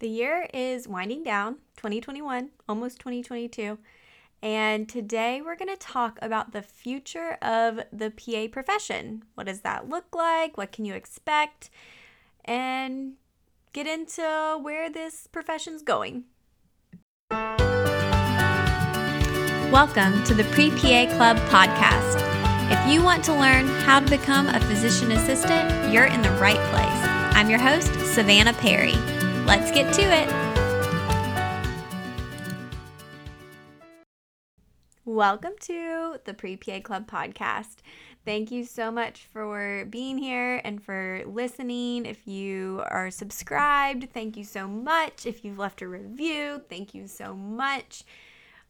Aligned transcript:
The 0.00 0.08
year 0.08 0.48
is 0.54 0.88
winding 0.88 1.22
down, 1.24 1.56
2021, 1.76 2.48
almost 2.66 2.98
2022. 3.00 3.76
And 4.40 4.88
today 4.88 5.42
we're 5.44 5.56
going 5.56 5.68
to 5.68 5.76
talk 5.76 6.18
about 6.22 6.52
the 6.54 6.62
future 6.62 7.36
of 7.42 7.80
the 7.92 8.10
PA 8.10 8.46
profession. 8.50 9.24
What 9.34 9.46
does 9.46 9.60
that 9.60 9.90
look 9.90 10.14
like? 10.14 10.56
What 10.56 10.72
can 10.72 10.86
you 10.86 10.94
expect? 10.94 11.68
And 12.46 13.16
get 13.74 13.86
into 13.86 14.58
where 14.62 14.88
this 14.88 15.26
profession's 15.26 15.82
going. 15.82 16.24
Welcome 19.70 20.24
to 20.24 20.32
the 20.32 20.48
Pre 20.50 20.70
PA 20.70 21.14
Club 21.14 21.36
podcast. 21.50 22.16
If 22.72 22.90
you 22.90 23.02
want 23.04 23.22
to 23.24 23.34
learn 23.34 23.66
how 23.82 24.00
to 24.00 24.08
become 24.08 24.46
a 24.46 24.60
physician 24.60 25.12
assistant, 25.12 25.92
you're 25.92 26.06
in 26.06 26.22
the 26.22 26.30
right 26.40 26.56
place. 26.70 27.36
I'm 27.36 27.50
your 27.50 27.60
host, 27.60 27.92
Savannah 28.14 28.54
Perry. 28.54 28.94
Let's 29.50 29.72
get 29.72 29.92
to 29.94 30.02
it. 30.02 30.28
Welcome 35.04 35.54
to 35.62 36.18
the 36.24 36.34
Pre 36.34 36.56
PA 36.56 36.78
Club 36.78 37.10
podcast. 37.10 37.78
Thank 38.24 38.52
you 38.52 38.64
so 38.64 38.92
much 38.92 39.26
for 39.32 39.86
being 39.90 40.18
here 40.18 40.60
and 40.62 40.80
for 40.80 41.24
listening. 41.26 42.06
If 42.06 42.28
you 42.28 42.84
are 42.86 43.10
subscribed, 43.10 44.10
thank 44.14 44.36
you 44.36 44.44
so 44.44 44.68
much. 44.68 45.26
If 45.26 45.44
you've 45.44 45.58
left 45.58 45.82
a 45.82 45.88
review, 45.88 46.62
thank 46.68 46.94
you 46.94 47.08
so 47.08 47.34
much. 47.34 48.04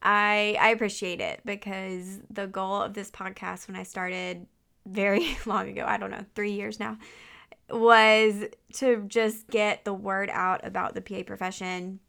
I 0.02 0.56
I 0.58 0.70
appreciate 0.70 1.20
it 1.20 1.42
because 1.44 2.20
the 2.30 2.46
goal 2.46 2.80
of 2.80 2.94
this 2.94 3.10
podcast 3.10 3.68
when 3.68 3.76
I 3.76 3.82
started 3.82 4.46
very 4.86 5.36
long 5.44 5.68
ago, 5.68 5.84
I 5.86 5.98
don't 5.98 6.10
know, 6.10 6.24
3 6.34 6.52
years 6.52 6.80
now, 6.80 6.96
was 7.72 8.44
to 8.74 9.04
just 9.06 9.48
get 9.48 9.84
the 9.84 9.94
word 9.94 10.30
out 10.32 10.64
about 10.64 10.94
the 10.94 11.00
PA 11.00 11.22
profession 11.24 12.00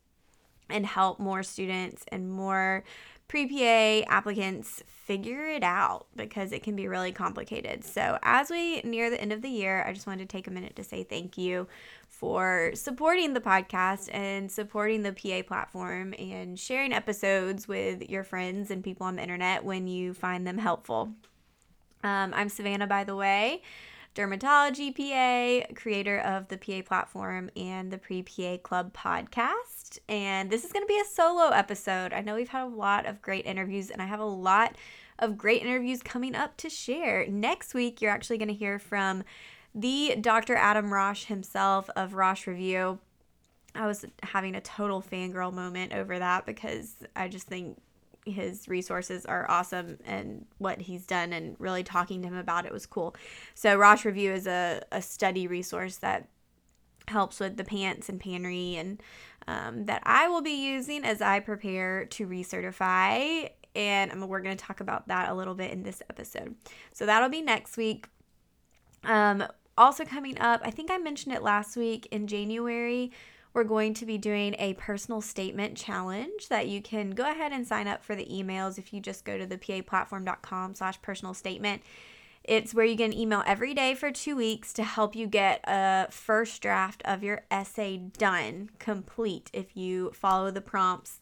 and 0.69 0.85
help 0.85 1.19
more 1.19 1.43
students 1.43 2.05
and 2.09 2.31
more 2.31 2.83
pre 3.27 3.47
PA 3.47 4.05
applicants 4.11 4.83
figure 4.87 5.45
it 5.45 5.63
out 5.63 6.05
because 6.15 6.51
it 6.51 6.63
can 6.63 6.75
be 6.75 6.87
really 6.87 7.11
complicated. 7.11 7.83
So, 7.83 8.17
as 8.23 8.49
we 8.49 8.81
near 8.81 9.09
the 9.09 9.19
end 9.19 9.33
of 9.33 9.41
the 9.41 9.49
year, 9.49 9.83
I 9.85 9.93
just 9.93 10.07
wanted 10.07 10.29
to 10.29 10.37
take 10.37 10.47
a 10.47 10.51
minute 10.51 10.75
to 10.75 10.83
say 10.83 11.03
thank 11.03 11.37
you 11.37 11.67
for 12.07 12.71
supporting 12.73 13.33
the 13.33 13.41
podcast 13.41 14.13
and 14.13 14.51
supporting 14.51 15.03
the 15.03 15.13
PA 15.13 15.47
platform 15.47 16.13
and 16.19 16.59
sharing 16.59 16.93
episodes 16.93 17.67
with 17.67 18.09
your 18.09 18.23
friends 18.23 18.69
and 18.69 18.83
people 18.83 19.07
on 19.07 19.15
the 19.15 19.23
internet 19.23 19.63
when 19.63 19.87
you 19.87 20.13
find 20.13 20.45
them 20.45 20.57
helpful. 20.57 21.11
Um, 22.03 22.33
I'm 22.33 22.49
Savannah, 22.49 22.87
by 22.87 23.03
the 23.03 23.15
way 23.15 23.61
dermatology 24.15 24.95
PA, 24.95 25.73
creator 25.73 26.19
of 26.19 26.47
the 26.49 26.57
PA 26.57 26.81
platform 26.85 27.49
and 27.55 27.91
the 27.91 27.97
Pre 27.97 28.23
PA 28.23 28.57
Club 28.57 28.93
podcast. 28.93 29.99
And 30.09 30.49
this 30.49 30.65
is 30.65 30.71
going 30.71 30.83
to 30.83 30.87
be 30.87 30.99
a 30.99 31.05
solo 31.05 31.49
episode. 31.49 32.13
I 32.13 32.21
know 32.21 32.35
we've 32.35 32.49
had 32.49 32.63
a 32.63 32.67
lot 32.67 33.05
of 33.05 33.21
great 33.21 33.45
interviews, 33.45 33.89
and 33.89 34.01
I 34.01 34.05
have 34.05 34.19
a 34.19 34.25
lot 34.25 34.75
of 35.19 35.37
great 35.37 35.61
interviews 35.61 36.01
coming 36.01 36.35
up 36.35 36.57
to 36.57 36.69
share. 36.69 37.25
Next 37.27 37.73
week, 37.73 38.01
you're 38.01 38.11
actually 38.11 38.37
going 38.37 38.47
to 38.49 38.53
hear 38.53 38.79
from 38.79 39.23
the 39.73 40.17
Dr. 40.19 40.55
Adam 40.55 40.91
Rosh 40.91 41.25
himself 41.25 41.89
of 41.95 42.13
Rosh 42.13 42.47
Review. 42.47 42.99
I 43.73 43.87
was 43.87 44.05
having 44.23 44.55
a 44.55 44.61
total 44.61 45.01
fangirl 45.01 45.53
moment 45.53 45.93
over 45.93 46.19
that 46.19 46.45
because 46.45 46.95
I 47.15 47.29
just 47.29 47.47
think 47.47 47.77
his 48.25 48.67
resources 48.67 49.25
are 49.25 49.49
awesome 49.49 49.97
and 50.05 50.45
what 50.57 50.81
he's 50.81 51.05
done 51.05 51.33
and 51.33 51.55
really 51.59 51.83
talking 51.83 52.21
to 52.21 52.27
him 52.27 52.35
about 52.35 52.65
it 52.65 52.71
was 52.71 52.85
cool. 52.85 53.15
So 53.55 53.75
Rosh 53.75 54.05
Review 54.05 54.31
is 54.31 54.47
a, 54.47 54.81
a 54.91 55.01
study 55.01 55.47
resource 55.47 55.97
that 55.97 56.27
helps 57.07 57.39
with 57.39 57.57
the 57.57 57.63
PANCE 57.63 58.09
and 58.09 58.19
PANRE 58.19 58.77
and 58.77 59.01
um, 59.47 59.85
that 59.85 60.01
I 60.05 60.27
will 60.27 60.41
be 60.41 60.51
using 60.51 61.03
as 61.03 61.21
I 61.21 61.39
prepare 61.39 62.05
to 62.05 62.27
recertify. 62.27 63.49
And 63.75 64.29
we're 64.29 64.41
going 64.41 64.55
to 64.55 64.63
talk 64.63 64.81
about 64.81 65.07
that 65.07 65.29
a 65.29 65.33
little 65.33 65.55
bit 65.55 65.71
in 65.71 65.83
this 65.83 66.03
episode. 66.09 66.55
So 66.91 67.05
that'll 67.05 67.29
be 67.29 67.41
next 67.41 67.77
week. 67.77 68.07
Um, 69.03 69.43
also 69.77 70.05
coming 70.05 70.39
up, 70.39 70.61
I 70.63 70.69
think 70.69 70.91
I 70.91 70.97
mentioned 70.97 71.33
it 71.33 71.41
last 71.41 71.75
week 71.75 72.07
in 72.11 72.27
January 72.27 73.11
we're 73.53 73.63
going 73.63 73.93
to 73.95 74.05
be 74.05 74.17
doing 74.17 74.55
a 74.59 74.73
personal 74.75 75.21
statement 75.21 75.75
challenge 75.75 76.47
that 76.49 76.67
you 76.67 76.81
can 76.81 77.11
go 77.11 77.29
ahead 77.29 77.51
and 77.51 77.67
sign 77.67 77.87
up 77.87 78.03
for 78.03 78.15
the 78.15 78.25
emails 78.25 78.77
if 78.77 78.93
you 78.93 79.01
just 79.01 79.25
go 79.25 79.37
to 79.37 79.45
the 79.45 79.57
paplatform.com 79.57 80.75
slash 80.75 81.01
personal 81.01 81.33
statement. 81.33 81.81
It's 82.43 82.73
where 82.73 82.85
you 82.85 82.95
get 82.95 83.11
an 83.11 83.17
email 83.17 83.43
every 83.45 83.73
day 83.73 83.93
for 83.93 84.11
two 84.11 84.35
weeks 84.35 84.73
to 84.73 84.83
help 84.83 85.15
you 85.15 85.27
get 85.27 85.61
a 85.65 86.07
first 86.09 86.61
draft 86.61 87.01
of 87.05 87.23
your 87.23 87.43
essay 87.51 87.97
done, 87.97 88.71
complete. 88.79 89.51
If 89.53 89.77
you 89.77 90.11
follow 90.11 90.49
the 90.49 90.61
prompts 90.61 91.19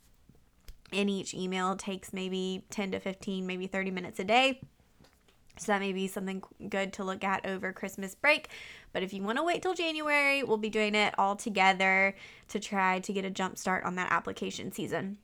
in 0.91 1.09
each 1.09 1.33
email, 1.33 1.75
takes 1.75 2.13
maybe 2.13 2.65
10 2.69 2.91
to 2.91 2.99
15, 2.99 3.45
maybe 3.45 3.67
30 3.67 3.91
minutes 3.91 4.19
a 4.19 4.23
day. 4.23 4.61
So 5.59 5.71
that 5.71 5.79
may 5.79 5.93
be 5.93 6.07
something 6.07 6.41
good 6.69 6.93
to 6.93 7.03
look 7.03 7.23
at 7.23 7.45
over 7.45 7.73
Christmas 7.73 8.15
break. 8.15 8.49
But 8.93 9.03
if 9.03 9.13
you 9.13 9.21
want 9.21 9.37
to 9.37 9.43
wait 9.43 9.61
till 9.61 9.73
January, 9.73 10.43
we'll 10.43 10.57
be 10.57 10.69
doing 10.69 10.95
it 10.95 11.13
all 11.17 11.35
together 11.35 12.15
to 12.47 12.59
try 12.59 12.99
to 12.99 13.13
get 13.13 13.25
a 13.25 13.29
jump 13.29 13.57
start 13.57 13.83
on 13.83 13.95
that 13.95 14.11
application 14.11 14.71
season. 14.71 15.17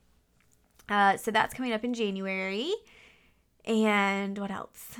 Uh, 0.90 1.18
so 1.18 1.32
that's 1.32 1.54
coming 1.54 1.74
up 1.74 1.84
in 1.84 1.94
January. 1.94 2.74
And 3.66 4.38
what 4.38 4.52
else? 4.52 4.98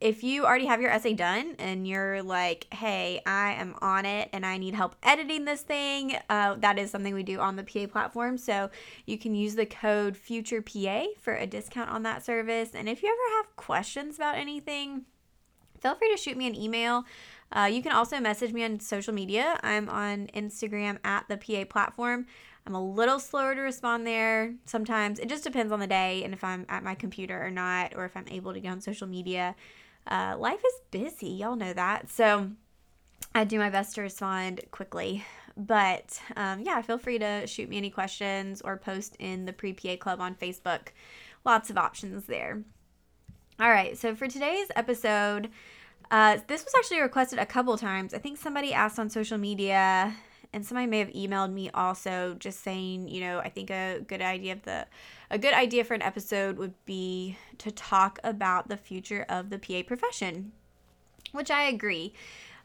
If 0.00 0.22
you 0.22 0.44
already 0.44 0.66
have 0.66 0.80
your 0.80 0.92
essay 0.92 1.12
done 1.12 1.56
and 1.58 1.86
you're 1.86 2.22
like, 2.22 2.72
hey, 2.72 3.20
I 3.26 3.54
am 3.54 3.74
on 3.82 4.06
it 4.06 4.28
and 4.32 4.46
I 4.46 4.56
need 4.56 4.74
help 4.74 4.94
editing 5.02 5.44
this 5.44 5.62
thing, 5.62 6.16
uh, 6.30 6.54
that 6.58 6.78
is 6.78 6.92
something 6.92 7.14
we 7.14 7.24
do 7.24 7.40
on 7.40 7.56
the 7.56 7.64
PA 7.64 7.86
platform. 7.88 8.38
So 8.38 8.70
you 9.06 9.18
can 9.18 9.34
use 9.34 9.56
the 9.56 9.66
code 9.66 10.14
FuturePA 10.14 11.18
for 11.18 11.34
a 11.34 11.48
discount 11.48 11.90
on 11.90 12.04
that 12.04 12.24
service. 12.24 12.70
And 12.74 12.88
if 12.88 13.02
you 13.02 13.08
ever 13.08 13.36
have 13.38 13.56
questions 13.56 14.16
about 14.16 14.36
anything, 14.36 15.02
feel 15.80 15.96
free 15.96 16.12
to 16.12 16.16
shoot 16.16 16.36
me 16.36 16.46
an 16.46 16.54
email. 16.54 17.04
Uh, 17.50 17.68
you 17.70 17.82
can 17.82 17.90
also 17.90 18.20
message 18.20 18.52
me 18.52 18.62
on 18.62 18.78
social 18.78 19.12
media. 19.12 19.58
I'm 19.64 19.88
on 19.88 20.28
Instagram 20.28 20.98
at 21.02 21.26
the 21.28 21.36
PA 21.36 21.64
platform. 21.64 22.26
I'm 22.68 22.74
a 22.74 22.84
little 22.84 23.18
slower 23.18 23.54
to 23.56 23.62
respond 23.62 24.06
there 24.06 24.54
sometimes. 24.64 25.18
It 25.18 25.28
just 25.28 25.42
depends 25.42 25.72
on 25.72 25.80
the 25.80 25.86
day 25.88 26.22
and 26.22 26.34
if 26.34 26.44
I'm 26.44 26.66
at 26.68 26.84
my 26.84 26.94
computer 26.94 27.42
or 27.42 27.50
not, 27.50 27.94
or 27.96 28.04
if 28.04 28.16
I'm 28.16 28.28
able 28.28 28.52
to 28.52 28.60
get 28.60 28.70
on 28.70 28.80
social 28.80 29.08
media. 29.08 29.56
Uh, 30.08 30.36
life 30.38 30.60
is 30.64 30.80
busy, 30.90 31.28
y'all 31.28 31.56
know 31.56 31.72
that. 31.72 32.10
So 32.10 32.50
I 33.34 33.44
do 33.44 33.58
my 33.58 33.70
best 33.70 33.94
to 33.94 34.02
respond 34.02 34.62
quickly. 34.70 35.24
But 35.56 36.20
um, 36.36 36.60
yeah, 36.60 36.80
feel 36.82 36.98
free 36.98 37.18
to 37.18 37.46
shoot 37.46 37.68
me 37.68 37.76
any 37.76 37.90
questions 37.90 38.62
or 38.62 38.76
post 38.76 39.16
in 39.18 39.44
the 39.44 39.52
Pre 39.52 39.72
PA 39.72 39.96
Club 39.96 40.20
on 40.20 40.34
Facebook. 40.34 40.88
Lots 41.44 41.68
of 41.68 41.76
options 41.76 42.26
there. 42.26 42.62
All 43.60 43.68
right, 43.68 43.98
so 43.98 44.14
for 44.14 44.28
today's 44.28 44.68
episode, 44.76 45.50
uh, 46.12 46.38
this 46.46 46.64
was 46.64 46.72
actually 46.76 47.00
requested 47.00 47.40
a 47.40 47.46
couple 47.46 47.76
times. 47.76 48.14
I 48.14 48.18
think 48.18 48.38
somebody 48.38 48.72
asked 48.72 49.00
on 49.00 49.10
social 49.10 49.36
media, 49.36 50.14
and 50.52 50.64
somebody 50.64 50.86
may 50.86 50.98
have 51.00 51.10
emailed 51.10 51.52
me 51.52 51.70
also, 51.70 52.36
just 52.38 52.60
saying, 52.60 53.08
you 53.08 53.20
know, 53.20 53.38
I 53.38 53.48
think 53.48 53.70
a 53.70 54.00
good 54.06 54.22
idea 54.22 54.54
of 54.54 54.62
the 54.62 54.86
a 55.30 55.38
good 55.38 55.52
idea 55.52 55.84
for 55.84 55.94
an 55.94 56.02
episode 56.02 56.56
would 56.56 56.74
be 56.86 57.36
to 57.58 57.70
talk 57.70 58.18
about 58.24 58.68
the 58.68 58.76
future 58.76 59.26
of 59.28 59.50
the 59.50 59.58
PA 59.58 59.82
profession, 59.86 60.52
which 61.32 61.50
I 61.50 61.64
agree. 61.64 62.14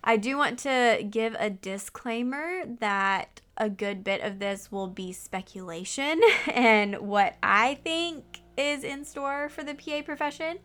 I 0.04 0.18
do 0.18 0.38
want 0.38 0.60
to 0.60 1.06
give 1.10 1.36
a 1.40 1.50
disclaimer 1.50 2.64
that 2.80 3.42
a 3.58 3.70
good 3.70 4.04
bit 4.04 4.22
of 4.22 4.40
this 4.40 4.72
will 4.72 4.88
be 4.88 5.14
speculation 5.14 6.22
and 6.54 7.00
what 7.00 7.36
I 7.44 7.76
think 7.84 8.42
is 8.58 8.84
in 8.84 9.06
store 9.06 9.50
for 9.50 9.64
the 9.64 9.74
PA 9.74 10.02
profession. 10.04 10.60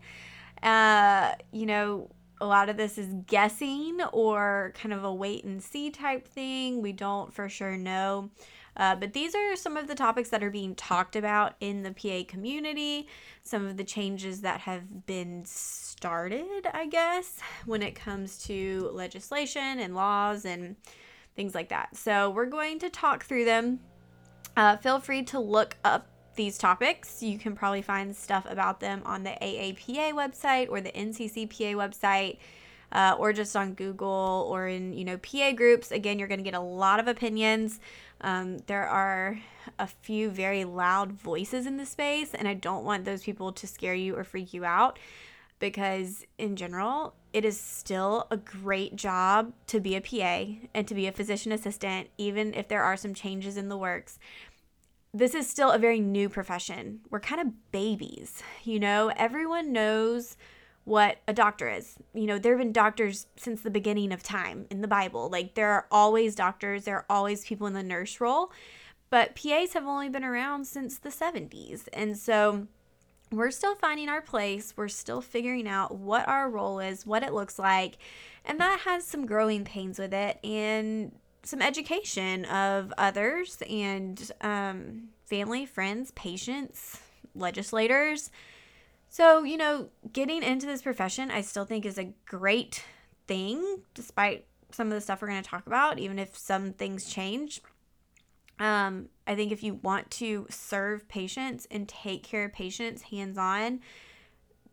Uh, 0.61 1.33
you 1.51 1.65
know, 1.65 2.09
a 2.41 2.45
lot 2.45 2.69
of 2.69 2.77
this 2.77 2.97
is 2.97 3.13
guessing 3.27 3.99
or 4.13 4.73
kind 4.75 4.93
of 4.93 5.03
a 5.03 5.13
wait 5.13 5.43
and 5.43 5.61
see 5.61 5.89
type 5.89 6.27
thing. 6.27 6.81
We 6.81 6.91
don't 6.93 7.33
for 7.33 7.49
sure 7.49 7.77
know. 7.77 8.29
Uh, 8.77 8.95
but 8.95 9.11
these 9.11 9.35
are 9.35 9.55
some 9.57 9.75
of 9.75 9.87
the 9.87 9.95
topics 9.95 10.29
that 10.29 10.41
are 10.41 10.49
being 10.49 10.73
talked 10.73 11.17
about 11.17 11.55
in 11.59 11.83
the 11.83 11.91
PA 11.91 12.23
community, 12.31 13.07
some 13.43 13.65
of 13.65 13.75
the 13.75 13.83
changes 13.83 14.41
that 14.41 14.61
have 14.61 15.05
been 15.05 15.43
started, 15.45 16.65
I 16.73 16.87
guess, 16.87 17.39
when 17.65 17.81
it 17.81 17.93
comes 17.95 18.37
to 18.45 18.89
legislation 18.93 19.79
and 19.79 19.95
laws 19.95 20.45
and 20.45 20.77
things 21.35 21.53
like 21.53 21.69
that. 21.69 21.97
So 21.97 22.29
we're 22.29 22.45
going 22.45 22.79
to 22.79 22.89
talk 22.89 23.25
through 23.25 23.45
them. 23.45 23.79
Uh, 24.55 24.77
feel 24.77 24.99
free 24.99 25.23
to 25.23 25.39
look 25.39 25.75
up 25.83 26.09
these 26.35 26.57
topics. 26.57 27.21
You 27.21 27.37
can 27.37 27.55
probably 27.55 27.81
find 27.81 28.15
stuff 28.15 28.45
about 28.49 28.79
them 28.79 29.01
on 29.05 29.23
the 29.23 29.31
AAPA 29.41 30.13
website 30.13 30.69
or 30.69 30.81
the 30.81 30.91
NCCPA 30.91 31.75
website. 31.75 32.37
Uh, 32.91 33.15
or 33.19 33.31
just 33.31 33.55
on 33.55 33.75
Google 33.75 34.47
or 34.49 34.67
in 34.67 34.93
you 34.93 35.05
know 35.05 35.15
PA 35.19 35.51
groups. 35.51 35.91
Again, 35.91 36.17
you're 36.17 36.27
going 36.27 36.39
to 36.39 36.43
get 36.43 36.55
a 36.55 36.59
lot 36.59 36.99
of 36.99 37.07
opinions. 37.07 37.79
Um, 38.21 38.57
there 38.65 38.87
are 38.87 39.39
a 39.77 39.85
few 39.85 40.31
very 40.31 40.63
loud 40.65 41.11
voices 41.11 41.67
in 41.67 41.77
the 41.77 41.85
space, 41.85 42.33
and 42.33 42.47
I 42.47 42.55
don't 42.55 42.83
want 42.83 43.05
those 43.05 43.21
people 43.21 43.51
to 43.51 43.67
scare 43.67 43.93
you 43.93 44.15
or 44.15 44.23
freak 44.23 44.55
you 44.55 44.65
out. 44.65 44.97
because, 45.59 46.25
in 46.37 46.55
general, 46.55 47.13
it 47.33 47.45
is 47.45 47.59
still 47.59 48.27
a 48.31 48.37
great 48.37 48.95
job 48.95 49.53
to 49.67 49.79
be 49.79 49.95
a 49.95 50.01
PA 50.01 50.53
and 50.73 50.87
to 50.87 50.95
be 50.95 51.05
a 51.05 51.11
physician 51.11 51.51
assistant, 51.51 52.07
even 52.17 52.53
if 52.53 52.67
there 52.67 52.81
are 52.81 52.97
some 52.97 53.13
changes 53.13 53.57
in 53.57 53.69
the 53.69 53.77
works. 53.77 54.17
This 55.13 55.33
is 55.33 55.49
still 55.49 55.71
a 55.71 55.79
very 55.79 55.99
new 55.99 56.29
profession. 56.29 56.99
We're 57.09 57.19
kind 57.19 57.41
of 57.41 57.71
babies, 57.71 58.43
you 58.63 58.79
know? 58.79 59.11
Everyone 59.15 59.73
knows 59.73 60.37
what 60.83 61.17
a 61.27 61.33
doctor 61.33 61.67
is. 61.67 61.97
You 62.13 62.27
know, 62.27 62.37
there 62.37 62.53
have 62.53 62.63
been 62.63 62.71
doctors 62.71 63.25
since 63.35 63.61
the 63.61 63.71
beginning 63.71 64.11
of 64.11 64.21
time 64.21 64.67
in 64.69 64.81
the 64.81 64.87
Bible. 64.87 65.29
Like, 65.29 65.55
there 65.55 65.71
are 65.71 65.87
always 65.91 66.35
doctors, 66.35 66.85
there 66.85 66.97
are 66.97 67.05
always 67.09 67.45
people 67.45 67.65
in 67.65 67.73
the 67.73 67.81
nurse 67.81 68.21
role, 68.21 68.51
but 69.09 69.35
PAs 69.35 69.73
have 69.73 69.85
only 69.85 70.09
been 70.09 70.23
around 70.23 70.65
since 70.65 70.99
the 70.99 71.09
70s. 71.09 71.87
And 71.91 72.15
so, 72.15 72.67
we're 73.31 73.51
still 73.51 73.75
finding 73.75 74.09
our 74.09 74.21
place. 74.21 74.73
We're 74.75 74.87
still 74.87 75.21
figuring 75.21 75.67
out 75.67 75.95
what 75.95 76.27
our 76.27 76.49
role 76.49 76.79
is, 76.79 77.05
what 77.05 77.23
it 77.23 77.33
looks 77.33 77.59
like. 77.59 77.97
And 78.45 78.59
that 78.59 78.81
has 78.81 79.05
some 79.05 79.25
growing 79.25 79.63
pains 79.63 79.99
with 79.99 80.13
it 80.13 80.39
and 80.43 81.11
some 81.43 81.61
education 81.61 82.45
of 82.45 82.93
others 82.97 83.61
and 83.69 84.31
um, 84.41 85.09
family, 85.25 85.65
friends, 85.65 86.11
patients, 86.11 86.99
legislators. 87.35 88.31
So, 89.09 89.43
you 89.43 89.57
know, 89.57 89.89
getting 90.11 90.43
into 90.43 90.65
this 90.65 90.81
profession, 90.81 91.31
I 91.31 91.41
still 91.41 91.65
think 91.65 91.85
is 91.85 91.97
a 91.97 92.13
great 92.25 92.83
thing, 93.27 93.81
despite 93.93 94.45
some 94.71 94.87
of 94.87 94.93
the 94.93 95.01
stuff 95.01 95.21
we're 95.21 95.29
going 95.29 95.41
to 95.41 95.49
talk 95.49 95.65
about, 95.65 95.99
even 95.99 96.19
if 96.19 96.37
some 96.37 96.73
things 96.73 97.11
change. 97.11 97.61
Um, 98.59 99.07
I 99.25 99.35
think 99.35 99.51
if 99.51 99.63
you 99.63 99.75
want 99.75 100.11
to 100.11 100.45
serve 100.49 101.07
patients 101.07 101.67
and 101.71 101.87
take 101.87 102.23
care 102.23 102.45
of 102.45 102.53
patients 102.53 103.03
hands 103.03 103.37
on, 103.37 103.79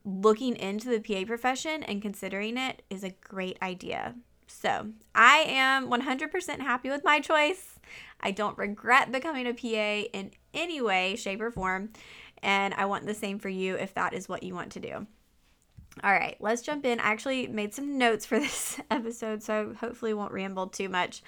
looking 0.05 0.57
into 0.57 0.89
the 0.89 1.01
PA 1.01 1.25
profession 1.27 1.83
and 1.83 2.03
considering 2.03 2.57
it 2.57 2.83
is 2.91 3.05
a 3.05 3.11
great 3.11 3.59
idea. 3.63 4.15
So 4.47 4.89
I 5.15 5.45
am 5.47 5.89
100% 5.91 6.61
happy 6.61 6.91
with 6.91 7.05
my 7.05 7.21
choice. 7.21 7.79
I 8.21 8.31
don't 8.31 8.59
regret 8.59 9.13
becoming 9.13 9.47
a 9.47 9.55
PA 9.55 10.09
in 10.13 10.31
any 10.55 10.81
way, 10.81 11.17
shape, 11.17 11.41
or 11.41 11.51
form. 11.51 11.91
And 12.43 12.75
I 12.75 12.87
want 12.87 13.07
the 13.07 13.15
same 13.15 13.39
for 13.39 13.49
you 13.49 13.77
if 13.77 13.95
that 13.95 14.15
is 14.15 14.29
what 14.29 14.43
you 14.43 14.55
want 14.55 14.73
to 14.73 14.81
do. 14.81 15.07
All 16.05 16.13
right, 16.13 16.37
let's 16.41 16.63
jump 16.63 16.85
in. 16.85 17.01
I 17.01 17.05
actually 17.05 17.47
made 17.47 17.75
some 17.75 17.97
notes 17.97 18.27
for 18.27 18.39
this 18.41 18.81
episode, 18.91 19.43
so 19.43 19.75
hopefully 19.79 20.15
won't 20.15 20.33
ramble 20.33 20.67
too 20.69 20.89
much. 20.89 21.23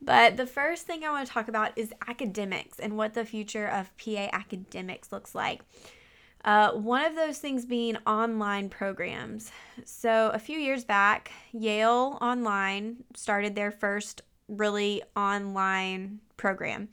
But 0.00 0.36
the 0.36 0.46
first 0.46 0.86
thing 0.86 1.04
I 1.04 1.10
want 1.10 1.26
to 1.26 1.32
talk 1.32 1.48
about 1.48 1.72
is 1.76 1.92
academics 2.06 2.78
and 2.78 2.96
what 2.96 3.14
the 3.14 3.24
future 3.24 3.66
of 3.66 3.90
PA 3.96 4.28
academics 4.32 5.10
looks 5.10 5.34
like. 5.34 5.62
Uh, 6.46 6.70
one 6.70 7.04
of 7.04 7.16
those 7.16 7.38
things 7.38 7.66
being 7.66 7.96
online 8.06 8.68
programs. 8.68 9.50
So, 9.84 10.30
a 10.32 10.38
few 10.38 10.58
years 10.58 10.84
back, 10.84 11.32
Yale 11.52 12.18
Online 12.20 12.98
started 13.14 13.56
their 13.56 13.72
first 13.72 14.22
really 14.46 15.02
online 15.16 16.20
program. 16.36 16.88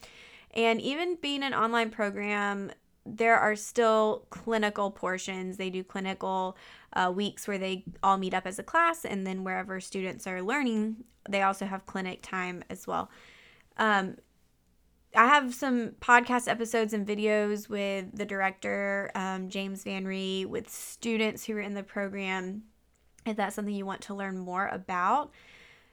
And 0.55 0.81
even 0.81 1.17
being 1.21 1.43
an 1.43 1.53
online 1.53 1.91
program, 1.91 2.71
there 3.05 3.37
are 3.37 3.55
still 3.55 4.25
clinical 4.31 4.89
portions. 4.89 5.57
They 5.57 5.69
do 5.69 5.83
clinical 5.83 6.57
uh, 6.93 7.11
weeks 7.15 7.47
where 7.47 7.59
they 7.59 7.83
all 8.01 8.17
meet 8.17 8.33
up 8.33 8.47
as 8.47 8.57
a 8.57 8.63
class, 8.63 9.05
and 9.05 9.27
then 9.27 9.43
wherever 9.43 9.79
students 9.79 10.25
are 10.25 10.41
learning, 10.41 11.03
they 11.29 11.43
also 11.43 11.67
have 11.67 11.85
clinic 11.85 12.23
time 12.23 12.63
as 12.71 12.87
well. 12.87 13.11
Um, 13.77 14.17
I 15.15 15.27
have 15.27 15.53
some 15.53 15.91
podcast 16.01 16.47
episodes 16.47 16.93
and 16.93 17.05
videos 17.05 17.69
with 17.69 18.15
the 18.17 18.25
director, 18.25 19.11
um, 19.13 19.49
James 19.49 19.83
Van 19.83 20.05
Rhee, 20.05 20.45
with 20.45 20.69
students 20.69 21.45
who 21.45 21.53
are 21.53 21.61
in 21.61 21.75
the 21.75 21.83
program. 21.83 22.63
If 23.25 23.37
that's 23.37 23.55
something 23.55 23.75
you 23.75 23.85
want 23.85 24.01
to 24.01 24.15
learn 24.15 24.39
more 24.39 24.67
about, 24.67 25.31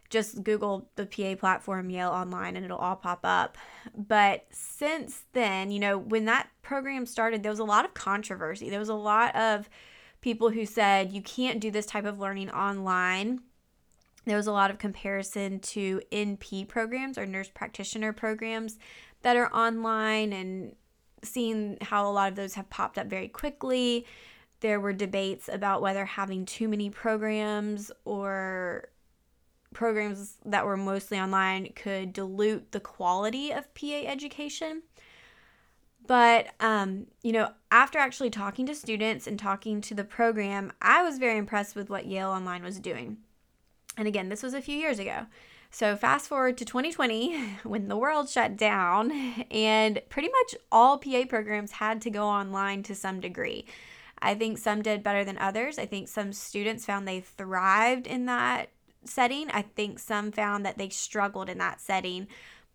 just 0.08 0.42
Google 0.42 0.88
the 0.96 1.06
PA 1.06 1.36
platform 1.36 1.90
Yale 1.90 2.10
Online 2.10 2.56
and 2.56 2.64
it'll 2.64 2.78
all 2.78 2.96
pop 2.96 3.20
up. 3.22 3.58
But 3.94 4.46
since 4.50 5.22
then, 5.34 5.70
you 5.70 5.80
know, 5.80 5.98
when 5.98 6.24
that 6.24 6.48
program 6.62 7.04
started, 7.04 7.42
there 7.42 7.52
was 7.52 7.58
a 7.58 7.64
lot 7.64 7.84
of 7.84 7.94
controversy. 7.94 8.70
There 8.70 8.80
was 8.80 8.88
a 8.88 8.94
lot 8.94 9.36
of 9.36 9.68
people 10.22 10.50
who 10.50 10.64
said 10.64 11.12
you 11.12 11.22
can't 11.22 11.60
do 11.60 11.70
this 11.70 11.86
type 11.86 12.06
of 12.06 12.18
learning 12.18 12.50
online 12.50 13.40
there 14.26 14.36
was 14.36 14.46
a 14.46 14.52
lot 14.52 14.70
of 14.70 14.78
comparison 14.78 15.60
to 15.60 16.00
NP 16.12 16.68
programs 16.68 17.16
or 17.16 17.26
nurse 17.26 17.48
practitioner 17.48 18.12
programs 18.12 18.78
that 19.22 19.36
are 19.36 19.52
online 19.52 20.32
and 20.32 20.74
seeing 21.22 21.78
how 21.82 22.08
a 22.08 22.12
lot 22.12 22.30
of 22.30 22.36
those 22.36 22.54
have 22.54 22.70
popped 22.70 22.98
up 22.98 23.06
very 23.06 23.28
quickly. 23.28 24.06
There 24.60 24.80
were 24.80 24.92
debates 24.92 25.48
about 25.48 25.82
whether 25.82 26.04
having 26.04 26.44
too 26.44 26.68
many 26.68 26.90
programs 26.90 27.90
or 28.04 28.88
programs 29.72 30.36
that 30.44 30.66
were 30.66 30.76
mostly 30.76 31.18
online 31.18 31.72
could 31.74 32.12
dilute 32.12 32.72
the 32.72 32.80
quality 32.80 33.52
of 33.52 33.72
PA 33.74 34.02
education. 34.06 34.82
But, 36.06 36.48
um, 36.58 37.06
you 37.22 37.32
know, 37.32 37.52
after 37.70 37.98
actually 37.98 38.30
talking 38.30 38.66
to 38.66 38.74
students 38.74 39.26
and 39.26 39.38
talking 39.38 39.80
to 39.82 39.94
the 39.94 40.02
program, 40.02 40.72
I 40.82 41.02
was 41.02 41.18
very 41.18 41.38
impressed 41.38 41.76
with 41.76 41.88
what 41.88 42.06
Yale 42.06 42.30
Online 42.30 42.64
was 42.64 42.80
doing. 42.80 43.18
And 44.00 44.08
again, 44.08 44.30
this 44.30 44.42
was 44.42 44.54
a 44.54 44.62
few 44.62 44.76
years 44.76 44.98
ago. 44.98 45.26
So, 45.70 45.94
fast 45.94 46.26
forward 46.26 46.56
to 46.56 46.64
2020 46.64 47.38
when 47.64 47.88
the 47.88 47.98
world 47.98 48.30
shut 48.30 48.56
down, 48.56 49.12
and 49.50 50.00
pretty 50.08 50.28
much 50.28 50.56
all 50.72 50.96
PA 50.96 51.24
programs 51.28 51.72
had 51.72 52.00
to 52.00 52.10
go 52.10 52.26
online 52.26 52.82
to 52.84 52.94
some 52.94 53.20
degree. 53.20 53.66
I 54.22 54.34
think 54.34 54.56
some 54.56 54.80
did 54.80 55.02
better 55.02 55.22
than 55.22 55.36
others. 55.36 55.78
I 55.78 55.84
think 55.84 56.08
some 56.08 56.32
students 56.32 56.86
found 56.86 57.06
they 57.06 57.20
thrived 57.20 58.06
in 58.06 58.24
that 58.24 58.70
setting. 59.04 59.50
I 59.50 59.62
think 59.62 59.98
some 59.98 60.32
found 60.32 60.64
that 60.64 60.78
they 60.78 60.88
struggled 60.88 61.50
in 61.50 61.58
that 61.58 61.82
setting. 61.82 62.26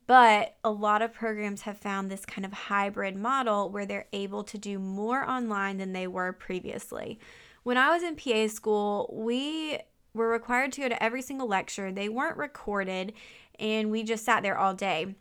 But 0.06 0.57
a 0.63 0.69
lot 0.69 1.01
of 1.01 1.12
programs 1.12 1.63
have 1.63 1.80
found 1.80 2.12
this 2.12 2.24
kind 2.24 2.45
of 2.45 2.54
hybrid 2.54 3.16
model 3.16 3.72
where 3.72 3.88
they're 3.88 4.07
able 4.13 4.44
to 4.44 4.60
do 4.60 4.77
more 4.77 5.27
online 5.27 5.77
than 5.77 5.94
they 5.94 6.06
were 6.06 6.33
previously. 6.33 7.19
When 7.63 7.77
I 7.77 7.89
was 7.89 8.04
in 8.04 8.16
PA 8.16 8.48
school, 8.48 9.10
we 9.12 9.80
were 10.16 10.30
required 10.30 10.72
to 10.74 10.82
go 10.82 10.90
to 10.90 11.04
every 11.04 11.22
single 11.22 11.48
lecture. 11.48 11.92
They 11.92 12.10
weren't 12.10 12.38
recorded, 12.38 13.14
and 13.60 13.92
we 13.92 14.04
just 14.04 14.26
sat 14.26 14.42
there 14.42 14.58
all 14.58 14.74
day. 14.74 15.16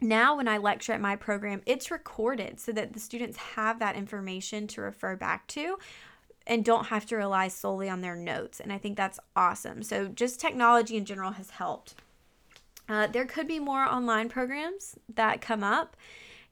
Now, 0.00 0.36
when 0.36 0.48
I 0.48 0.58
lecture 0.58 0.92
at 0.92 1.00
my 1.00 1.16
program, 1.16 1.62
it's 1.66 1.90
recorded 1.90 2.58
so 2.58 2.72
that 2.72 2.92
the 2.92 3.00
students 3.00 3.36
have 3.36 3.78
that 3.78 3.96
information 3.96 4.66
to 4.68 4.80
refer 4.80 5.14
back 5.14 5.46
to 5.48 5.78
and 6.46 6.64
don't 6.64 6.86
have 6.86 7.06
to 7.06 7.16
rely 7.16 7.48
solely 7.48 7.88
on 7.88 8.00
their 8.00 8.16
notes. 8.16 8.60
And 8.60 8.72
I 8.72 8.78
think 8.78 8.96
that's 8.96 9.20
awesome. 9.36 9.82
So, 9.82 10.08
just 10.08 10.40
technology 10.40 10.96
in 10.96 11.04
general 11.04 11.32
has 11.32 11.50
helped. 11.50 11.94
Uh, 12.88 13.06
there 13.06 13.24
could 13.24 13.48
be 13.48 13.58
more 13.58 13.84
online 13.84 14.28
programs 14.28 14.98
that 15.14 15.40
come 15.40 15.64
up. 15.64 15.96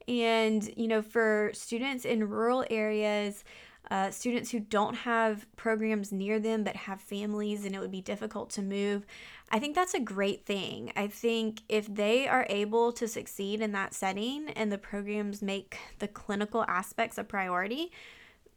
And, 0.09 0.73
you 0.77 0.89
know, 0.89 1.03
for 1.03 1.51
students 1.53 2.05
in 2.05 2.29
rural 2.29 2.65
areas, 2.70 3.44
uh, 3.93 4.11
students 4.11 4.51
who 4.51 4.58
don't 4.58 4.94
have 4.94 5.44
programs 5.55 6.11
near 6.13 6.41
them 6.41 6.65
but 6.65 6.75
have 6.75 6.99
families 6.99 7.67
and 7.67 7.75
it 7.75 7.79
would 7.79 7.91
be 7.91 8.01
difficult 8.01 8.49
to 8.49 8.63
move. 8.63 9.05
I 9.51 9.58
think 9.58 9.75
that's 9.75 9.93
a 9.93 10.01
great 10.01 10.46
thing. 10.46 10.94
I 10.96 11.08
think 11.08 11.61
if 11.69 11.94
they 11.94 12.27
are 12.27 12.46
able 12.49 12.94
to 12.94 13.06
succeed 13.06 13.61
in 13.61 13.72
that 13.72 13.93
setting 13.93 14.49
and 14.56 14.72
the 14.72 14.79
programs 14.79 15.43
make 15.43 15.77
the 15.99 16.08
clinical 16.08 16.65
aspects 16.69 17.19
a 17.19 17.25
priority, 17.25 17.93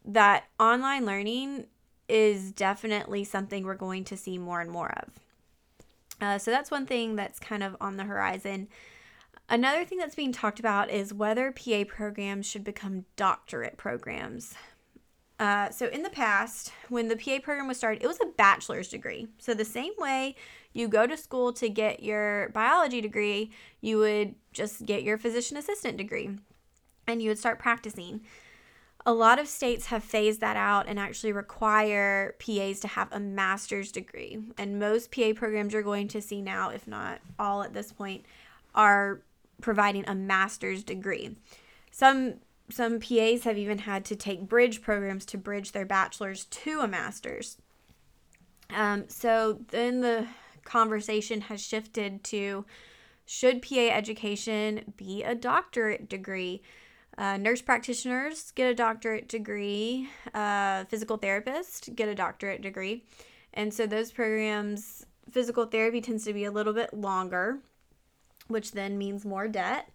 that 0.05 0.45
online 0.57 1.05
learning 1.05 1.65
is 2.07 2.53
definitely 2.53 3.25
something 3.25 3.65
we're 3.65 3.75
going 3.75 4.05
to 4.05 4.15
see 4.15 4.37
more 4.37 4.61
and 4.61 4.71
more 4.71 4.93
of. 5.01 5.09
Uh, 6.21 6.37
so 6.37 6.49
that's 6.49 6.71
one 6.71 6.85
thing 6.85 7.17
that's 7.17 7.39
kind 7.39 7.61
of 7.61 7.75
on 7.81 7.97
the 7.97 8.05
horizon. 8.05 8.69
Another 9.49 9.83
thing 9.83 9.97
that's 9.97 10.15
being 10.15 10.31
talked 10.31 10.61
about 10.61 10.89
is 10.89 11.13
whether 11.13 11.51
PA 11.51 11.83
programs 11.85 12.45
should 12.45 12.63
become 12.63 13.03
doctorate 13.17 13.75
programs. 13.75 14.55
Uh, 15.37 15.69
so 15.69 15.87
in 15.87 16.01
the 16.01 16.09
past, 16.09 16.71
when 16.89 17.09
the 17.09 17.17
PA 17.17 17.39
program 17.43 17.67
was 17.67 17.77
started, 17.77 18.01
it 18.01 18.07
was 18.07 18.19
a 18.21 18.31
bachelor's 18.37 18.87
degree. 18.87 19.27
So 19.37 19.53
the 19.53 19.65
same 19.65 19.91
way 19.97 20.35
you 20.73 20.87
go 20.87 21.05
to 21.05 21.17
school 21.17 21.51
to 21.53 21.69
get 21.69 22.03
your 22.03 22.49
biology 22.49 23.01
degree, 23.01 23.51
you 23.81 23.97
would 23.97 24.35
just 24.53 24.85
get 24.85 25.03
your 25.03 25.17
physician 25.17 25.57
assistant 25.57 25.97
degree 25.97 26.29
and 27.07 27.21
you 27.21 27.29
would 27.29 27.39
start 27.39 27.59
practicing. 27.59 28.21
A 29.05 29.13
lot 29.13 29.37
of 29.37 29.47
states 29.47 29.87
have 29.87 30.03
phased 30.03 30.41
that 30.41 30.57
out 30.57 30.87
and 30.87 30.99
actually 30.99 31.31
require 31.31 32.35
PAs 32.39 32.79
to 32.79 32.87
have 32.87 33.11
a 33.11 33.19
master's 33.19 33.91
degree. 33.91 34.39
And 34.57 34.79
most 34.79 35.11
PA 35.11 35.33
programs 35.35 35.73
you're 35.73 35.83
going 35.83 36.07
to 36.09 36.21
see 36.21 36.41
now, 36.41 36.69
if 36.69 36.87
not 36.87 37.19
all 37.37 37.61
at 37.61 37.73
this 37.73 37.91
point, 37.91 38.25
are 38.73 39.21
providing 39.61 40.05
a 40.07 40.15
master's 40.15 40.83
degree. 40.83 41.35
Some 41.91 42.35
some 42.69 42.99
PAs 42.99 43.43
have 43.43 43.57
even 43.57 43.79
had 43.79 44.05
to 44.05 44.15
take 44.15 44.47
bridge 44.47 44.81
programs 44.81 45.25
to 45.25 45.37
bridge 45.37 45.71
their 45.71 45.85
bachelor's 45.85 46.45
to 46.45 46.79
a 46.79 46.87
master's. 46.87 47.57
Um, 48.69 49.05
so 49.07 49.59
then 49.69 50.01
the 50.01 50.27
conversation 50.63 51.41
has 51.41 51.61
shifted 51.61 52.23
to 52.25 52.65
should 53.25 53.61
PA 53.61 53.75
education 53.75 54.93
be 54.97 55.23
a 55.23 55.35
doctorate 55.35 56.09
degree? 56.09 56.61
Uh, 57.17 57.37
nurse 57.37 57.61
practitioners 57.61 58.51
get 58.51 58.69
a 58.69 58.75
doctorate 58.75 59.27
degree. 59.27 60.09
Uh, 60.33 60.83
physical 60.85 61.17
therapists 61.17 61.93
get 61.95 62.09
a 62.09 62.15
doctorate 62.15 62.61
degree. 62.61 63.03
And 63.53 63.73
so 63.73 63.87
those 63.87 64.11
programs, 64.11 65.05
physical 65.31 65.65
therapy 65.65 66.01
tends 66.01 66.25
to 66.25 66.33
be 66.33 66.43
a 66.45 66.51
little 66.51 66.73
bit 66.73 66.93
longer, 66.93 67.59
which 68.47 68.73
then 68.73 68.97
means 68.97 69.25
more 69.25 69.47
debt. 69.47 69.89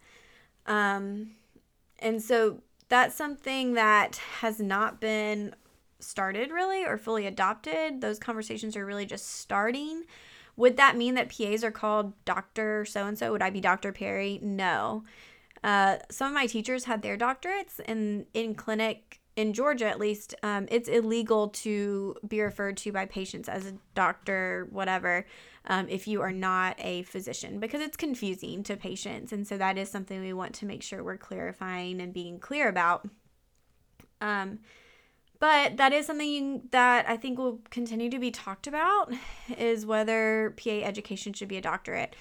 Um, 0.66 1.32
and 2.00 2.22
so 2.22 2.62
that's 2.88 3.14
something 3.14 3.74
that 3.74 4.16
has 4.40 4.60
not 4.60 5.00
been 5.00 5.54
started 6.00 6.50
really 6.50 6.84
or 6.84 6.96
fully 6.96 7.26
adopted. 7.26 8.00
Those 8.00 8.18
conversations 8.18 8.76
are 8.76 8.84
really 8.84 9.06
just 9.06 9.38
starting. 9.38 10.04
Would 10.56 10.76
that 10.76 10.96
mean 10.96 11.14
that 11.14 11.30
PAs 11.30 11.62
are 11.62 11.70
called 11.70 12.12
Dr. 12.24 12.84
So 12.84 13.06
and 13.06 13.16
so? 13.16 13.32
Would 13.32 13.42
I 13.42 13.50
be 13.50 13.60
Dr. 13.60 13.92
Perry? 13.92 14.40
No. 14.42 15.04
Uh, 15.62 15.98
some 16.10 16.28
of 16.28 16.34
my 16.34 16.46
teachers 16.46 16.84
had 16.84 17.02
their 17.02 17.16
doctorates, 17.16 17.80
and 17.84 18.26
in 18.32 18.54
clinic 18.54 19.19
in 19.40 19.54
Georgia, 19.54 19.86
at 19.86 19.98
least, 19.98 20.34
um, 20.42 20.68
it's 20.70 20.86
illegal 20.86 21.48
to 21.48 22.14
be 22.28 22.42
referred 22.42 22.76
to 22.76 22.92
by 22.92 23.06
patients 23.06 23.48
as 23.48 23.64
a 23.64 23.72
doctor, 23.94 24.68
whatever, 24.70 25.26
um, 25.64 25.88
if 25.88 26.06
you 26.06 26.20
are 26.20 26.32
not 26.32 26.76
a 26.78 27.04
physician, 27.04 27.58
because 27.58 27.80
it's 27.80 27.96
confusing 27.96 28.62
to 28.64 28.76
patients. 28.76 29.32
And 29.32 29.46
so 29.46 29.56
that 29.56 29.78
is 29.78 29.90
something 29.90 30.20
we 30.20 30.34
want 30.34 30.54
to 30.56 30.66
make 30.66 30.82
sure 30.82 31.02
we're 31.02 31.16
clarifying 31.16 32.02
and 32.02 32.12
being 32.12 32.38
clear 32.38 32.68
about. 32.68 33.08
Um, 34.20 34.58
but 35.38 35.78
that 35.78 35.94
is 35.94 36.06
something 36.06 36.68
that 36.70 37.08
I 37.08 37.16
think 37.16 37.38
will 37.38 37.60
continue 37.70 38.10
to 38.10 38.18
be 38.18 38.30
talked 38.30 38.66
about 38.66 39.10
is 39.58 39.86
whether 39.86 40.54
PA 40.62 40.80
education 40.82 41.32
should 41.32 41.48
be 41.48 41.56
a 41.56 41.62
doctorate. 41.62 42.14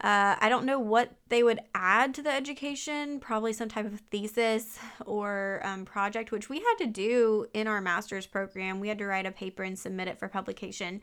Uh, 0.00 0.36
I 0.38 0.48
don't 0.48 0.64
know 0.64 0.78
what 0.78 1.16
they 1.28 1.42
would 1.42 1.58
add 1.74 2.14
to 2.14 2.22
the 2.22 2.30
education, 2.30 3.18
probably 3.18 3.52
some 3.52 3.68
type 3.68 3.84
of 3.84 3.98
thesis 4.12 4.78
or 5.04 5.60
um, 5.64 5.84
project, 5.84 6.30
which 6.30 6.48
we 6.48 6.58
had 6.58 6.74
to 6.78 6.86
do 6.86 7.46
in 7.52 7.66
our 7.66 7.80
master's 7.80 8.24
program. 8.24 8.78
We 8.78 8.88
had 8.88 8.98
to 8.98 9.06
write 9.06 9.26
a 9.26 9.32
paper 9.32 9.64
and 9.64 9.76
submit 9.76 10.06
it 10.06 10.18
for 10.18 10.28
publication, 10.28 11.00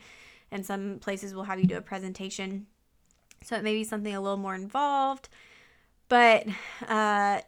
and 0.49 0.65
some 0.65 0.99
places 0.99 1.33
will 1.33 1.43
have 1.43 1.59
you 1.59 1.65
do 1.65 1.75
a 1.75 1.81
presentation. 1.81 2.67
So 3.43 3.57
it 3.57 3.63
may 3.63 3.73
be 3.73 3.83
something 3.83 4.15
a 4.15 4.21
little 4.21 4.37
more 4.37 4.55
involved, 4.55 5.27
but 6.07 6.47
uh, 6.87 7.41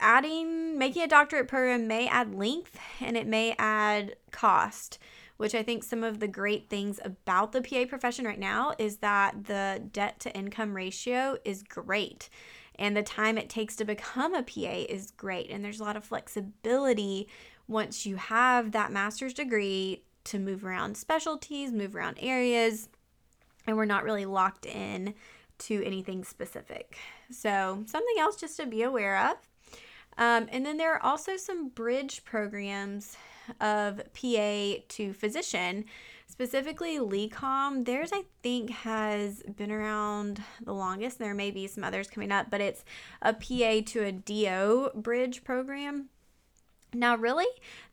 adding, 0.00 0.78
making 0.78 1.02
a 1.02 1.08
doctorate 1.08 1.46
program 1.46 1.86
may 1.86 2.08
add 2.08 2.34
length 2.34 2.78
and 3.00 3.16
it 3.16 3.26
may 3.26 3.54
add 3.56 4.16
cost 4.32 4.98
which 5.38 5.54
I 5.54 5.62
think 5.62 5.82
some 5.82 6.04
of 6.04 6.20
the 6.20 6.28
great 6.28 6.68
things 6.68 7.00
about 7.04 7.52
the 7.52 7.62
PA 7.62 7.86
profession 7.88 8.24
right 8.24 8.38
now 8.38 8.74
is 8.78 8.98
that 8.98 9.44
the 9.44 9.82
debt 9.92 10.20
to 10.20 10.36
income 10.36 10.74
ratio 10.74 11.38
is 11.44 11.62
great. 11.62 12.28
And 12.74 12.96
the 12.96 13.02
time 13.02 13.38
it 13.38 13.48
takes 13.48 13.74
to 13.76 13.84
become 13.84 14.34
a 14.34 14.42
PA 14.42 14.84
is 14.88 15.12
great. 15.12 15.50
And 15.50 15.64
there's 15.64 15.80
a 15.80 15.84
lot 15.84 15.96
of 15.96 16.04
flexibility 16.04 17.28
once 17.66 18.04
you 18.04 18.16
have 18.16 18.72
that 18.72 18.92
master's 18.92 19.34
degree 19.34 20.02
to 20.24 20.38
move 20.38 20.64
around 20.64 20.96
specialties, 20.96 21.72
move 21.72 21.94
around 21.96 22.18
areas, 22.20 22.88
and 23.66 23.76
we're 23.76 23.84
not 23.84 24.04
really 24.04 24.26
locked 24.26 24.66
in 24.66 25.14
to 25.58 25.84
anything 25.84 26.24
specific. 26.24 26.96
So, 27.30 27.84
something 27.86 28.16
else 28.18 28.36
just 28.36 28.56
to 28.58 28.66
be 28.66 28.82
aware 28.82 29.30
of. 29.30 29.36
Um, 30.16 30.48
and 30.50 30.66
then 30.66 30.76
there 30.76 30.94
are 30.94 31.02
also 31.02 31.36
some 31.36 31.68
bridge 31.68 32.24
programs 32.24 33.16
of 33.60 34.00
PA 34.14 34.74
to 34.88 35.12
physician, 35.12 35.84
specifically 36.26 36.98
LECOM. 36.98 37.84
Theirs, 37.84 38.10
I 38.12 38.24
think, 38.42 38.70
has 38.70 39.42
been 39.56 39.70
around 39.70 40.42
the 40.62 40.74
longest. 40.74 41.18
There 41.18 41.34
may 41.34 41.50
be 41.50 41.66
some 41.66 41.84
others 41.84 42.08
coming 42.08 42.32
up, 42.32 42.50
but 42.50 42.60
it's 42.60 42.84
a 43.22 43.32
PA 43.32 43.82
to 43.92 44.04
a 44.04 44.12
DO 44.12 44.90
bridge 44.94 45.44
program. 45.44 46.08
Now, 46.94 47.16
really, 47.16 47.46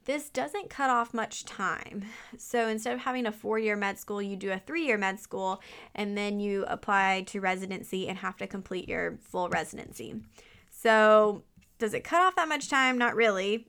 this 0.05 0.29
doesn't 0.29 0.69
cut 0.69 0.89
off 0.89 1.13
much 1.13 1.43
time. 1.43 2.05
So 2.37 2.67
instead 2.67 2.93
of 2.93 3.01
having 3.01 3.25
a 3.25 3.31
four 3.31 3.59
year 3.59 3.75
med 3.75 3.99
school, 3.99 4.21
you 4.21 4.35
do 4.35 4.51
a 4.51 4.59
three 4.59 4.85
year 4.85 4.97
med 4.97 5.19
school 5.19 5.61
and 5.93 6.17
then 6.17 6.39
you 6.39 6.63
apply 6.67 7.23
to 7.27 7.41
residency 7.41 8.07
and 8.07 8.17
have 8.19 8.37
to 8.37 8.47
complete 8.47 8.87
your 8.87 9.17
full 9.21 9.49
residency. 9.49 10.21
So, 10.69 11.43
does 11.77 11.93
it 11.93 12.03
cut 12.05 12.21
off 12.21 12.35
that 12.37 12.47
much 12.47 12.69
time? 12.69 12.97
Not 12.97 13.15
really. 13.15 13.67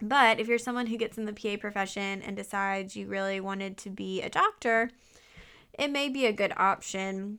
But 0.00 0.40
if 0.40 0.48
you're 0.48 0.58
someone 0.58 0.86
who 0.86 0.98
gets 0.98 1.16
in 1.16 1.24
the 1.24 1.32
PA 1.32 1.56
profession 1.58 2.22
and 2.22 2.36
decides 2.36 2.96
you 2.96 3.06
really 3.06 3.40
wanted 3.40 3.78
to 3.78 3.90
be 3.90 4.20
a 4.20 4.28
doctor, 4.28 4.90
it 5.78 5.90
may 5.90 6.08
be 6.08 6.26
a 6.26 6.32
good 6.32 6.52
option. 6.56 7.38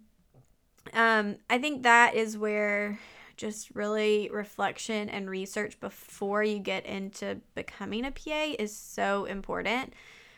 Um, 0.93 1.37
I 1.49 1.59
think 1.59 1.83
that 1.83 2.15
is 2.15 2.37
where 2.37 2.99
just 3.35 3.69
really 3.75 4.29
reflection 4.33 5.09
and 5.09 5.29
research 5.29 5.79
before 5.79 6.43
you 6.43 6.59
get 6.59 6.85
into 6.85 7.39
becoming 7.53 8.05
a 8.05 8.11
PA 8.11 8.55
is 8.57 8.75
so 8.75 9.25
important 9.25 9.93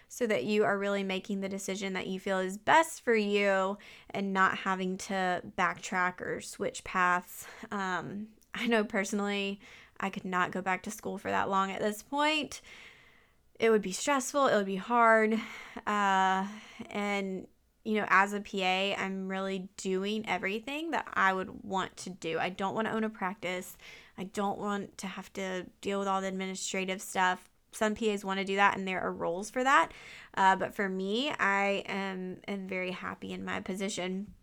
so 0.09 0.27
that 0.27 0.43
you 0.43 0.65
are 0.65 0.77
really 0.77 1.03
making 1.03 1.39
the 1.39 1.47
decision 1.47 1.93
that 1.93 2.07
you 2.07 2.19
feel 2.19 2.39
is 2.39 2.57
best 2.57 3.01
for 3.03 3.15
you 3.15 3.77
and 4.09 4.33
not 4.33 4.57
having 4.57 4.97
to 4.97 5.41
backtrack 5.57 6.19
or 6.19 6.41
switch 6.41 6.83
paths. 6.83 7.45
Um, 7.71 8.27
I 8.53 8.67
know 8.67 8.83
personally, 8.83 9.61
I 10.00 10.10
could 10.10 10.25
not 10.25 10.51
go 10.51 10.62
back 10.62 10.84
to 10.84 10.91
school 10.91 11.18
for 11.18 11.29
that 11.29 11.50
long 11.50 11.72
at 11.72 11.82
this 11.82 12.03
point. 12.03 12.62
It 13.60 13.70
would 13.70 13.82
be 13.82 13.91
stressful, 13.91 14.48
it 14.48 14.56
would 14.56 14.65
be 14.65 14.77
hard. 14.77 15.34
Uh, 15.86 16.48
and, 16.89 17.48
you 17.84 17.96
know, 17.96 18.06
as 18.10 18.34
a 18.34 18.39
PA, 18.39 19.01
I'm 19.01 19.27
really 19.27 19.68
doing 19.75 20.25
everything 20.27 20.91
that 20.91 21.08
I 21.13 21.34
would 21.34 21.63
want 21.63 21.98
to 21.98 22.10
do. 22.10 22.39
I 22.39 22.50
don't 22.50 22.74
want 22.74 22.88
to 22.88 22.94
own 22.94 23.03
a 23.03 23.10
practice, 23.10 23.75
I 24.18 24.25
don't 24.25 24.60
want 24.60 24.98
to 25.00 25.08
have 25.08 25.32
to 25.34 25.65
deal 25.82 26.00
with 26.00 26.08
all 26.08 26.22
the 26.22 26.27
administrative 26.27 27.01
stuff. 27.01 27.50
Some 27.72 27.96
PAs 27.96 28.25
want 28.25 28.39
to 28.39 28.46
do 28.46 28.56
that, 28.58 28.77
and 28.77 28.88
there 28.88 29.00
are 29.00 29.13
roles 29.13 29.50
for 29.50 29.63
that. 29.63 29.91
Uh, 30.34 30.56
but 30.56 30.74
for 30.74 30.89
me, 30.89 31.32
I 31.39 31.84
am, 31.86 32.38
am 32.48 32.68
very 32.68 32.91
happy 32.91 33.32
in 33.32 33.46
my 33.46 33.62
position. 33.62 34.34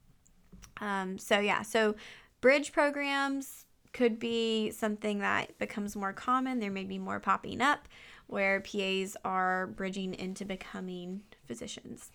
Um, 0.80 1.18
so, 1.18 1.40
yeah, 1.40 1.62
so 1.62 1.94
bridge 2.40 2.72
programs, 2.72 3.65
could 3.96 4.18
be 4.18 4.70
something 4.72 5.20
that 5.20 5.58
becomes 5.58 5.96
more 5.96 6.12
common. 6.12 6.60
There 6.60 6.70
may 6.70 6.84
be 6.84 6.98
more 6.98 7.18
popping 7.18 7.62
up 7.62 7.88
where 8.26 8.60
PAs 8.60 9.16
are 9.24 9.68
bridging 9.68 10.12
into 10.12 10.44
becoming 10.44 11.22
physicians. 11.46 12.10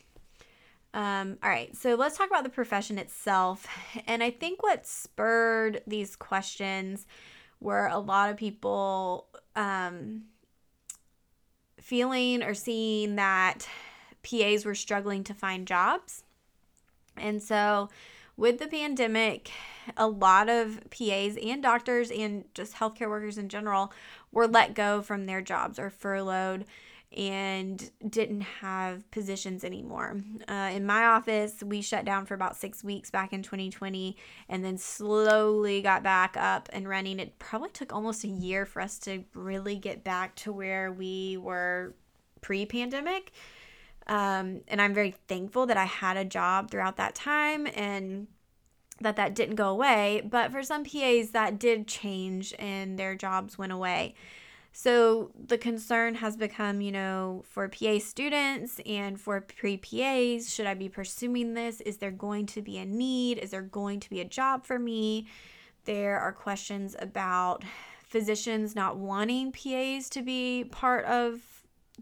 Um, 0.93 1.39
all 1.41 1.49
right, 1.49 1.75
so 1.75 1.95
let's 1.95 2.17
talk 2.17 2.27
about 2.29 2.43
the 2.43 2.49
profession 2.49 2.99
itself. 2.99 3.65
And 4.05 4.21
I 4.21 4.29
think 4.29 4.61
what 4.61 4.85
spurred 4.85 5.81
these 5.87 6.15
questions 6.15 7.07
were 7.59 7.87
a 7.87 7.97
lot 7.97 8.29
of 8.29 8.37
people 8.37 9.25
um, 9.55 10.25
feeling 11.79 12.43
or 12.43 12.53
seeing 12.53 13.15
that 13.15 13.67
PAs 14.21 14.65
were 14.65 14.75
struggling 14.75 15.23
to 15.23 15.33
find 15.33 15.65
jobs. 15.65 16.23
And 17.17 17.41
so 17.41 17.89
with 18.37 18.59
the 18.59 18.67
pandemic, 18.67 19.51
a 19.97 20.07
lot 20.07 20.49
of 20.49 20.79
PAs 20.89 21.37
and 21.41 21.61
doctors 21.61 22.11
and 22.11 22.45
just 22.53 22.75
healthcare 22.75 23.09
workers 23.09 23.37
in 23.37 23.49
general 23.49 23.91
were 24.31 24.47
let 24.47 24.73
go 24.73 25.01
from 25.01 25.25
their 25.25 25.41
jobs 25.41 25.77
or 25.77 25.89
furloughed 25.89 26.65
and 27.15 27.91
didn't 28.07 28.41
have 28.41 29.09
positions 29.11 29.65
anymore. 29.65 30.21
Uh, 30.47 30.71
in 30.73 30.85
my 30.85 31.03
office, 31.03 31.61
we 31.61 31.81
shut 31.81 32.05
down 32.05 32.25
for 32.25 32.35
about 32.35 32.55
six 32.55 32.83
weeks 32.83 33.09
back 33.09 33.33
in 33.33 33.43
2020 33.43 34.15
and 34.47 34.63
then 34.63 34.77
slowly 34.77 35.81
got 35.81 36.03
back 36.03 36.37
up 36.37 36.69
and 36.71 36.87
running. 36.87 37.19
It 37.19 37.37
probably 37.37 37.69
took 37.69 37.93
almost 37.93 38.23
a 38.23 38.29
year 38.29 38.65
for 38.65 38.81
us 38.81 38.97
to 38.99 39.25
really 39.33 39.75
get 39.75 40.05
back 40.05 40.35
to 40.35 40.53
where 40.53 40.91
we 40.91 41.37
were 41.37 41.95
pre 42.39 42.65
pandemic. 42.65 43.33
Um, 44.07 44.61
and 44.67 44.81
I'm 44.81 44.93
very 44.93 45.15
thankful 45.27 45.65
that 45.67 45.77
I 45.77 45.85
had 45.85 46.17
a 46.17 46.25
job 46.25 46.71
throughout 46.71 46.97
that 46.97 47.15
time 47.15 47.67
and 47.67 48.27
that 48.99 49.15
that 49.15 49.35
didn't 49.35 49.55
go 49.55 49.69
away. 49.69 50.21
But 50.23 50.51
for 50.51 50.63
some 50.63 50.83
PAs, 50.83 51.31
that 51.31 51.59
did 51.59 51.87
change 51.87 52.53
and 52.59 52.97
their 52.97 53.15
jobs 53.15 53.57
went 53.57 53.71
away. 53.71 54.15
So 54.73 55.31
the 55.35 55.57
concern 55.57 56.15
has 56.15 56.37
become, 56.37 56.79
you 56.79 56.91
know, 56.91 57.43
for 57.49 57.67
PA 57.67 57.99
students 57.99 58.79
and 58.85 59.19
for 59.19 59.41
pre 59.41 59.77
PAs, 59.77 60.53
should 60.53 60.65
I 60.65 60.75
be 60.75 60.87
pursuing 60.87 61.53
this? 61.53 61.81
Is 61.81 61.97
there 61.97 62.11
going 62.11 62.45
to 62.47 62.61
be 62.61 62.77
a 62.77 62.85
need? 62.85 63.37
Is 63.37 63.51
there 63.51 63.61
going 63.61 63.99
to 63.99 64.09
be 64.09 64.21
a 64.21 64.25
job 64.25 64.65
for 64.65 64.79
me? 64.79 65.27
There 65.85 66.17
are 66.19 66.31
questions 66.31 66.95
about 66.99 67.63
physicians 68.05 68.75
not 68.75 68.97
wanting 68.97 69.51
PAs 69.51 70.09
to 70.09 70.21
be 70.21 70.63
part 70.63 71.05
of 71.05 71.41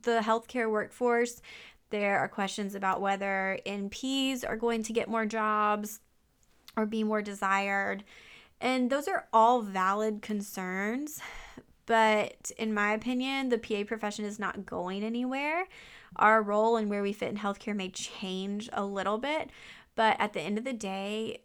the 0.04 0.20
healthcare 0.24 0.70
workforce. 0.70 1.42
There 1.90 2.20
are 2.20 2.28
questions 2.28 2.76
about 2.76 3.02
whether 3.02 3.60
NPs 3.66 4.48
are 4.48 4.58
going 4.58 4.84
to 4.84 4.94
get 4.94 5.10
more 5.10 5.26
jobs 5.26 6.00
or 6.78 6.86
be 6.86 7.04
more 7.04 7.22
desired. 7.22 8.04
And 8.62 8.90
those 8.90 9.08
are 9.08 9.28
all 9.34 9.62
valid 9.62 10.22
concerns. 10.22 11.20
But 11.86 12.52
in 12.58 12.74
my 12.74 12.94
opinion, 12.94 13.50
the 13.50 13.58
PA 13.58 13.84
profession 13.88 14.24
is 14.24 14.38
not 14.38 14.66
going 14.66 15.04
anywhere. 15.04 15.68
Our 16.18 16.44
role 16.44 16.78
and 16.78 16.88
where 16.90 17.02
we 17.02 17.14
fit 17.14 17.30
in 17.30 17.38
healthcare 17.38 17.76
may 17.76 17.90
change 17.90 18.70
a 18.74 18.86
little 18.86 19.18
bit. 19.18 19.50
But 19.96 20.16
at 20.20 20.34
the 20.34 20.42
end 20.42 20.60
of 20.60 20.66
the 20.66 20.74
day, 20.74 21.42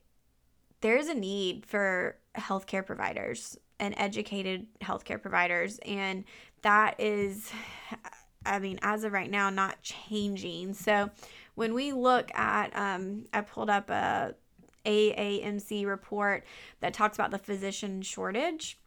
there 0.83 0.99
is 0.99 1.09
a 1.09 1.15
need 1.15 1.65
for 1.65 2.19
healthcare 2.37 2.85
providers. 2.85 3.57
and 3.81 3.95
educated 3.97 4.67
healthcare 4.81 5.21
providers. 5.21 5.79
And 5.85 6.25
that 6.63 7.01
is, 7.01 7.51
I 8.45 8.59
mean, 8.59 8.79
as 8.83 9.05
of 9.05 9.13
right 9.13 9.31
now, 9.31 9.51
not 9.51 9.83
changing. 9.83 10.75
So 10.75 11.11
when 11.55 11.75
we 11.75 11.93
look 11.93 12.35
at, 12.35 12.77
um, 12.77 13.25
I 13.33 13.41
pulled 13.41 13.71
up 13.71 13.91
a 13.91 14.35
AAMC 14.85 15.87
report 15.87 16.45
that 16.81 16.95
talks 16.95 17.17
about 17.17 17.31
the 17.31 17.39
physician 17.39 18.03
shortage. 18.03 18.79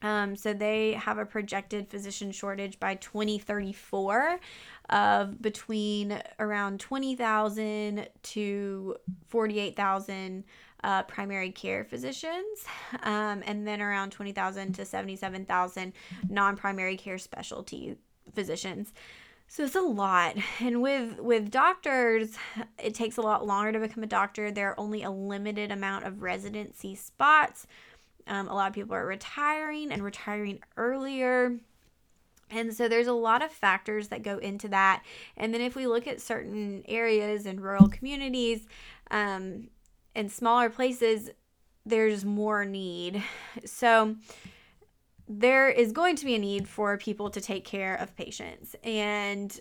Um, 0.00 0.36
so 0.36 0.52
they 0.52 0.92
have 0.92 1.18
a 1.18 1.26
projected 1.26 1.88
physician 1.88 2.30
shortage 2.30 2.78
by 2.78 2.94
2034 2.96 4.38
of 4.90 5.42
between 5.42 6.22
around 6.38 6.78
20,000 6.78 8.08
to 8.22 8.96
48,000 9.26 10.44
uh, 10.84 11.02
primary 11.02 11.50
care 11.50 11.84
physicians, 11.84 12.64
um, 13.02 13.42
and 13.44 13.66
then 13.66 13.82
around 13.82 14.10
20,000 14.10 14.74
to 14.74 14.84
77,000 14.84 15.92
non 16.28 16.56
primary 16.56 16.96
care 16.96 17.18
specialty 17.18 17.96
physicians. 18.34 18.92
So 19.50 19.64
it's 19.64 19.74
a 19.74 19.80
lot. 19.80 20.36
And 20.60 20.82
with 20.82 21.18
with 21.18 21.50
doctors, 21.50 22.36
it 22.82 22.94
takes 22.94 23.16
a 23.16 23.22
lot 23.22 23.46
longer 23.46 23.72
to 23.72 23.78
become 23.80 24.02
a 24.04 24.06
doctor. 24.08 24.50
There 24.50 24.70
are 24.70 24.80
only 24.80 25.02
a 25.02 25.10
limited 25.10 25.72
amount 25.72 26.04
of 26.04 26.22
residency 26.22 26.94
spots. 26.94 27.66
Um, 28.26 28.46
a 28.48 28.54
lot 28.54 28.68
of 28.68 28.74
people 28.74 28.94
are 28.94 29.06
retiring 29.06 29.90
and 29.90 30.04
retiring 30.04 30.60
earlier. 30.76 31.58
And 32.50 32.74
so 32.74 32.88
there's 32.88 33.06
a 33.06 33.12
lot 33.12 33.42
of 33.42 33.50
factors 33.50 34.08
that 34.08 34.22
go 34.22 34.38
into 34.38 34.68
that. 34.68 35.02
And 35.36 35.52
then 35.52 35.60
if 35.60 35.74
we 35.76 35.86
look 35.86 36.06
at 36.06 36.20
certain 36.20 36.82
areas 36.86 37.46
and 37.46 37.60
rural 37.60 37.88
communities 37.88 38.66
um, 39.10 39.68
and 40.14 40.30
smaller 40.30 40.70
places, 40.70 41.30
there's 41.84 42.24
more 42.24 42.64
need. 42.64 43.22
So 43.64 44.16
there 45.28 45.68
is 45.68 45.92
going 45.92 46.16
to 46.16 46.24
be 46.24 46.34
a 46.34 46.38
need 46.38 46.68
for 46.68 46.96
people 46.96 47.30
to 47.30 47.40
take 47.40 47.64
care 47.64 47.94
of 47.94 48.16
patients. 48.16 48.74
And 48.82 49.58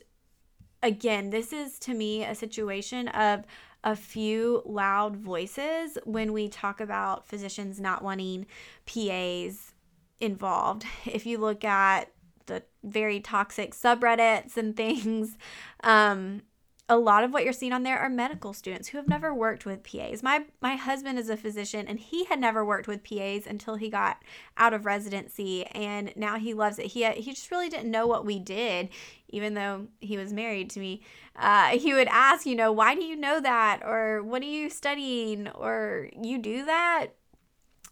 again, 0.81 1.29
this 1.29 1.51
is 1.51 1.77
to 1.79 1.93
me 1.93 2.23
a 2.23 2.35
situation 2.35 3.09
of 3.09 3.45
a 3.83 3.95
few 3.95 4.61
loud 4.65 5.17
voices 5.17 5.97
when 6.05 6.33
we 6.33 6.47
talk 6.49 6.79
about 6.79 7.27
physicians 7.27 7.79
not 7.79 8.03
wanting 8.03 8.45
PAs 8.85 9.73
involved. 10.19 10.85
If 11.05 11.25
you 11.25 11.37
look 11.37 11.63
at 11.63 12.11
the 12.47 12.63
very 12.83 13.19
toxic 13.19 13.73
subreddits 13.73 14.57
and 14.57 14.75
things. 14.75 15.37
Um, 15.83 16.41
a 16.89 16.97
lot 16.97 17.23
of 17.25 17.33
what 17.33 17.43
you're 17.43 17.51
seeing 17.51 17.73
on 17.73 17.83
there 17.83 17.99
are 17.99 18.09
medical 18.09 18.53
students 18.53 18.87
who 18.87 18.97
have 18.97 19.09
never 19.09 19.33
worked 19.33 19.65
with 19.65 19.83
PAs. 19.83 20.23
My 20.23 20.45
my 20.61 20.75
husband 20.75 21.19
is 21.19 21.29
a 21.29 21.35
physician 21.35 21.85
and 21.85 21.99
he 21.99 22.23
had 22.25 22.39
never 22.39 22.63
worked 22.63 22.87
with 22.87 23.03
PAs 23.03 23.45
until 23.45 23.75
he 23.75 23.89
got 23.89 24.23
out 24.55 24.73
of 24.73 24.85
residency 24.85 25.65
and 25.65 26.13
now 26.15 26.37
he 26.37 26.53
loves 26.53 26.79
it. 26.79 26.87
He 26.87 27.05
he 27.11 27.33
just 27.33 27.51
really 27.51 27.67
didn't 27.67 27.91
know 27.91 28.07
what 28.07 28.25
we 28.25 28.39
did 28.39 28.89
even 29.29 29.53
though 29.53 29.87
he 29.99 30.17
was 30.17 30.31
married 30.31 30.69
to 30.69 30.79
me. 30.79 31.01
Uh, 31.35 31.77
he 31.77 31.93
would 31.93 32.07
ask, 32.07 32.45
you 32.45 32.55
know, 32.55 32.71
why 32.71 32.95
do 32.95 33.03
you 33.03 33.17
know 33.17 33.41
that 33.41 33.81
or 33.83 34.23
what 34.23 34.41
are 34.41 34.45
you 34.45 34.69
studying 34.69 35.49
or 35.49 36.09
you 36.21 36.37
do 36.37 36.63
that? 36.63 37.07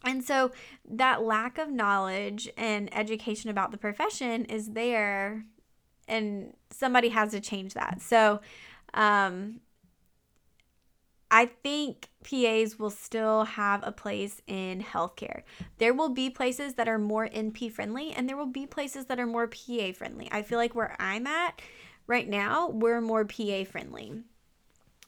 And 0.05 0.23
so 0.23 0.51
that 0.89 1.23
lack 1.23 1.57
of 1.57 1.69
knowledge 1.69 2.47
and 2.55 2.95
education 2.95 3.49
about 3.49 3.71
the 3.71 3.77
profession 3.77 4.45
is 4.45 4.71
there 4.71 5.43
and 6.07 6.53
somebody 6.69 7.09
has 7.09 7.31
to 7.31 7.41
change 7.41 7.73
that. 7.73 8.01
So 8.01 8.39
um 8.95 9.61
I 11.31 11.47
think 11.47 12.09
PAs 12.23 12.79
will 12.79 12.89
still 12.89 13.43
have 13.43 13.81
a 13.85 13.91
place 13.91 14.41
in 14.47 14.81
healthcare. 14.81 15.41
There 15.79 15.93
will 15.93 16.09
be 16.09 16.29
places 16.29 16.75
that 16.75 16.87
are 16.87 16.97
more 16.97 17.27
NP 17.27 17.71
friendly 17.71 18.13
and 18.13 18.29
there 18.29 18.37
will 18.37 18.45
be 18.45 18.65
places 18.65 19.07
that 19.07 19.19
are 19.19 19.25
more 19.25 19.47
PA 19.47 19.91
friendly. 19.93 20.29
I 20.31 20.43
feel 20.43 20.57
like 20.57 20.75
where 20.75 20.95
I'm 20.99 21.27
at 21.27 21.61
right 22.07 22.29
now, 22.29 22.69
we're 22.69 23.01
more 23.01 23.25
PA 23.25 23.65
friendly. 23.65 24.23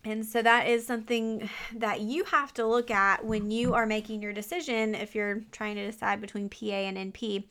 And 0.04 0.26
so 0.26 0.42
that 0.42 0.68
is 0.68 0.86
something 0.86 1.50
that 1.76 2.02
you 2.02 2.24
have 2.26 2.54
to 2.56 2.66
look 2.66 2.92
at 2.92 3.26
when 3.26 3.52
you 3.52 3.74
are 3.74 3.86
making 3.86 4.22
your 4.22 4.34
decision 4.34 4.96
if 4.96 5.16
you're 5.16 5.42
trying 5.52 5.76
to 5.76 5.86
decide 5.86 6.22
between 6.22 6.50
PA 6.50 6.66
and 6.66 7.14
NP. 7.14 7.46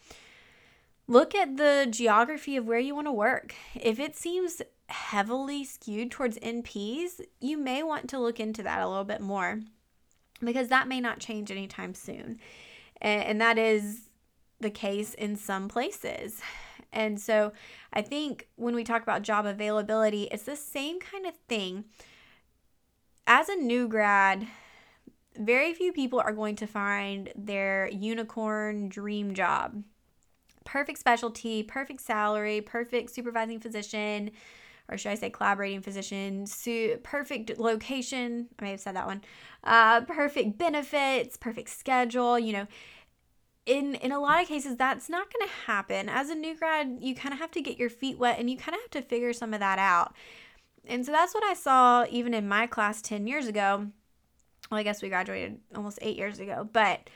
Look 1.08 1.34
at 1.34 1.56
the 1.56 1.86
geography 1.88 2.56
of 2.56 2.66
where 2.66 2.78
you 2.78 2.94
want 2.94 3.06
to 3.06 3.12
work. 3.12 3.54
If 3.74 4.00
it 4.00 4.16
seems 4.16 4.60
heavily 4.88 5.64
skewed 5.64 6.10
towards 6.10 6.38
NPs, 6.38 7.20
you 7.40 7.56
may 7.56 7.82
want 7.82 8.08
to 8.10 8.18
look 8.18 8.40
into 8.40 8.62
that 8.64 8.80
a 8.80 8.88
little 8.88 9.04
bit 9.04 9.20
more 9.20 9.60
because 10.40 10.68
that 10.68 10.88
may 10.88 11.00
not 11.00 11.20
change 11.20 11.50
anytime 11.50 11.94
soon. 11.94 12.40
And 13.00 13.40
that 13.40 13.58
is 13.58 14.08
the 14.60 14.70
case 14.70 15.14
in 15.14 15.36
some 15.36 15.68
places. 15.68 16.40
And 16.92 17.20
so 17.20 17.52
I 17.92 18.02
think 18.02 18.48
when 18.56 18.74
we 18.74 18.82
talk 18.82 19.02
about 19.02 19.22
job 19.22 19.44
availability, 19.44 20.24
it's 20.24 20.44
the 20.44 20.56
same 20.56 20.98
kind 20.98 21.26
of 21.26 21.34
thing 21.48 21.84
as 23.26 23.48
a 23.48 23.56
new 23.56 23.88
grad, 23.88 24.46
very 25.36 25.74
few 25.74 25.92
people 25.92 26.20
are 26.20 26.32
going 26.32 26.56
to 26.56 26.66
find 26.66 27.30
their 27.34 27.88
unicorn 27.88 28.88
dream 28.88 29.34
job. 29.34 29.82
Perfect 30.66 30.98
specialty, 30.98 31.62
perfect 31.62 32.02
salary, 32.02 32.60
perfect 32.60 33.10
supervising 33.10 33.60
physician, 33.60 34.30
or 34.90 34.98
should 34.98 35.12
I 35.12 35.14
say 35.14 35.30
collaborating 35.30 35.80
physician, 35.80 36.46
su- 36.46 36.98
perfect 37.02 37.58
location. 37.58 38.48
I 38.58 38.64
may 38.64 38.70
have 38.72 38.80
said 38.80 38.96
that 38.96 39.06
one. 39.06 39.22
Uh, 39.64 40.02
perfect 40.02 40.58
benefits, 40.58 41.38
perfect 41.38 41.70
schedule, 41.70 42.38
you 42.38 42.52
know. 42.52 42.66
In, 43.64 43.96
in 43.96 44.12
a 44.12 44.20
lot 44.20 44.42
of 44.42 44.46
cases 44.46 44.76
that's 44.76 45.08
not 45.08 45.32
going 45.32 45.44
to 45.48 45.52
happen 45.66 46.08
as 46.08 46.30
a 46.30 46.36
new 46.36 46.54
grad 46.54 46.98
you 47.00 47.16
kind 47.16 47.32
of 47.32 47.40
have 47.40 47.50
to 47.50 47.60
get 47.60 47.78
your 47.78 47.90
feet 47.90 48.16
wet 48.16 48.38
and 48.38 48.48
you 48.48 48.56
kind 48.56 48.76
of 48.76 48.80
have 48.80 48.90
to 48.92 49.02
figure 49.02 49.32
some 49.32 49.52
of 49.52 49.58
that 49.58 49.80
out 49.80 50.14
and 50.86 51.04
so 51.04 51.12
that's 51.12 51.34
what 51.34 51.44
I 51.44 51.54
saw 51.54 52.04
even 52.10 52.32
in 52.34 52.48
my 52.48 52.66
class 52.66 53.02
10 53.02 53.26
years 53.26 53.46
ago. 53.46 53.88
Well, 54.70 54.80
I 54.80 54.82
guess 54.82 55.02
we 55.02 55.08
graduated 55.08 55.58
almost 55.74 55.98
eight 56.02 56.16
years 56.16 56.38
ago, 56.40 56.68
but 56.72 57.08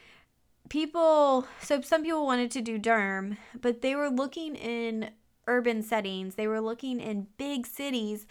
people, 0.68 1.46
so 1.62 1.81
some 1.81 2.03
people 2.03 2.27
wanted 2.27 2.51
to 2.53 2.61
do 2.61 2.79
derm, 2.79 3.37
but 3.61 3.83
they 3.83 3.94
were 3.94 4.11
looking 4.11 4.55
in 4.55 5.11
urban 5.46 5.83
settings, 5.83 6.35
they 6.37 6.46
were 6.46 6.61
looking 6.61 7.01
in 7.01 7.27
big 7.37 7.66
cities 7.66 8.27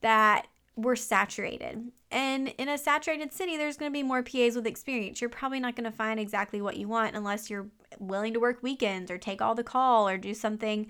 that 0.00 0.46
were 0.74 0.96
saturated. 0.96 1.92
And 2.10 2.48
in 2.58 2.68
a 2.68 2.78
saturated 2.78 3.32
city, 3.32 3.56
there's 3.56 3.76
going 3.76 3.90
to 3.90 3.98
be 3.98 4.02
more 4.02 4.22
PAs 4.22 4.54
with 4.54 4.66
experience. 4.66 5.20
You're 5.20 5.30
probably 5.30 5.60
not 5.60 5.76
going 5.76 5.90
to 5.90 5.96
find 5.96 6.18
exactly 6.18 6.62
what 6.62 6.76
you 6.76 6.88
want 6.88 7.14
unless 7.14 7.50
you're 7.50 7.68
willing 7.98 8.32
to 8.34 8.40
work 8.40 8.62
weekends 8.62 9.10
or 9.10 9.18
take 9.18 9.42
all 9.42 9.54
the 9.54 9.64
call 9.64 10.08
or 10.08 10.16
do 10.16 10.34
something 10.34 10.86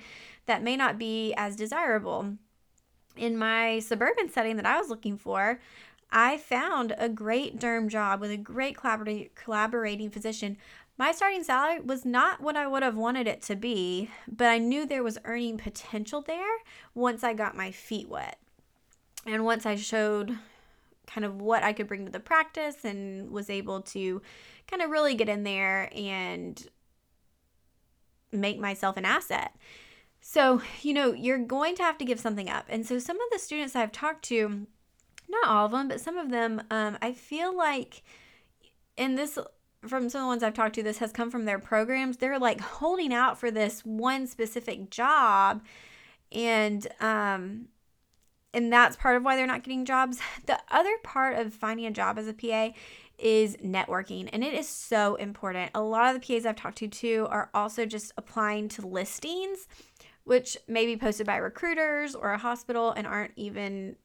that 0.46 0.62
may 0.62 0.76
not 0.76 0.98
be 0.98 1.33
as 1.35 1.57
desirable 1.57 2.37
in 3.16 3.37
my 3.37 3.78
suburban 3.78 4.28
setting 4.31 4.57
that 4.57 4.66
I 4.66 4.78
was 4.78 4.88
looking 4.88 5.16
for, 5.16 5.61
I 6.11 6.37
found 6.37 6.94
a 6.98 7.09
great 7.09 7.59
derm 7.59 7.88
job 7.88 8.20
with 8.20 8.31
a 8.31 8.37
great 8.37 8.76
collaborating 8.76 10.11
physician. 10.11 10.59
My 11.03 11.11
starting 11.11 11.43
salary 11.43 11.81
was 11.81 12.05
not 12.05 12.41
what 12.41 12.57
I 12.57 12.69
would 12.69 12.85
have 12.85 12.97
wanted 12.97 13.27
it 13.27 13.43
to 13.43 13.57
be, 13.57 14.09
but 14.29 14.47
I 14.47 14.59
knew 14.59 14.87
there 14.87 15.03
was 15.03 15.19
earning 15.25 15.59
potential 15.59 16.23
there 16.23 16.59
once 16.95 17.25
I 17.25 17.35
got 17.35 17.57
my 17.57 17.73
feet 17.73 18.09
wet. 18.09 18.38
And 19.27 19.45
once 19.45 19.67
I 19.67 19.75
showed 19.75 20.38
kind 21.09 21.25
of 21.25 21.41
what 21.41 21.65
I 21.65 21.73
could 21.73 21.88
bring 21.88 22.07
to 22.07 22.12
the 22.12 22.21
practice 22.21 22.85
and 22.85 23.33
was 23.33 23.51
able 23.51 23.81
to 23.81 24.23
kind 24.71 24.81
of 24.81 24.91
really 24.91 25.17
get 25.17 25.29
in 25.29 25.43
there 25.43 25.91
and 25.93 26.65
make 28.31 28.61
myself 28.61 28.97
an 28.97 29.05
asset. 29.05 29.57
So, 30.21 30.62
you 30.83 30.95
know, 30.95 31.12
you're 31.12 31.37
going 31.37 31.75
to 31.75 31.83
have 31.83 31.99
to 31.99 32.05
give 32.05 32.21
something 32.21 32.49
up. 32.49 32.67
And 32.69 32.87
so, 32.87 33.01
some 33.01 33.17
of 33.17 33.27
the 33.33 33.41
students 33.41 33.75
I've 33.75 33.91
talked 33.91 34.25
to, 34.27 34.69
not 35.29 35.49
all 35.49 35.67
of 35.67 35.73
them, 35.73 35.88
but 35.88 36.01
some 36.01 36.17
of 36.17 36.31
them, 36.31 36.62
um, 36.71 36.97
I 37.03 37.12
feel 37.12 37.53
like, 37.53 38.05
and 38.97 39.19
this 39.19 39.37
from 39.87 40.09
some 40.09 40.21
of 40.21 40.25
the 40.25 40.29
ones 40.29 40.42
I've 40.42 40.55
talked 40.55 40.75
to, 40.77 40.83
this 40.83 40.99
has 40.99 41.12
come 41.12 41.31
from 41.31 41.45
their 41.45 41.59
programs. 41.59 42.18
They're 42.18 42.38
like 42.38 42.61
holding 42.61 43.12
out 43.12 43.38
for 43.38 43.51
this 43.51 43.85
one 43.85 44.27
specific 44.27 44.90
job, 44.90 45.62
and 46.31 46.87
um, 47.01 47.68
and 48.55 48.73
that's 48.73 48.97
part 48.97 49.16
of 49.16 49.25
why 49.25 49.37
they're 49.37 49.47
not 49.47 49.64
getting 49.64 49.85
jobs. 49.85 50.18
The 50.47 50.59
other 50.71 50.97
part 51.03 51.38
of 51.38 51.55
finding 51.55 51.87
a 51.87 51.90
job 51.90 52.18
as 52.18 52.29
a 52.29 52.33
PA 52.33 52.71
is 53.18 53.57
networking, 53.57 54.29
and 54.33 54.42
it 54.42 54.55
is 54.55 54.68
so 54.68 55.14
important. 55.16 55.71
A 55.75 55.83
lot 55.83 56.14
of 56.14 56.21
the 56.21 56.27
PAs 56.27 56.47
I've 56.47 56.57
talked 56.57 56.79
to 56.79 56.88
too 56.88 57.27
are 57.31 57.51
also 57.55 57.87
just 57.87 58.12
applying 58.16 58.68
to 58.71 58.87
listings 58.87 59.66
which 60.25 60.57
may 60.68 60.87
be 60.87 60.97
posted 60.97 61.27
by 61.27 61.37
recruiters 61.37 62.14
or 62.14 62.33
a 62.33 62.38
hospital 62.38 62.92
and 62.92 63.07
aren't 63.07 63.33
even 63.37 63.97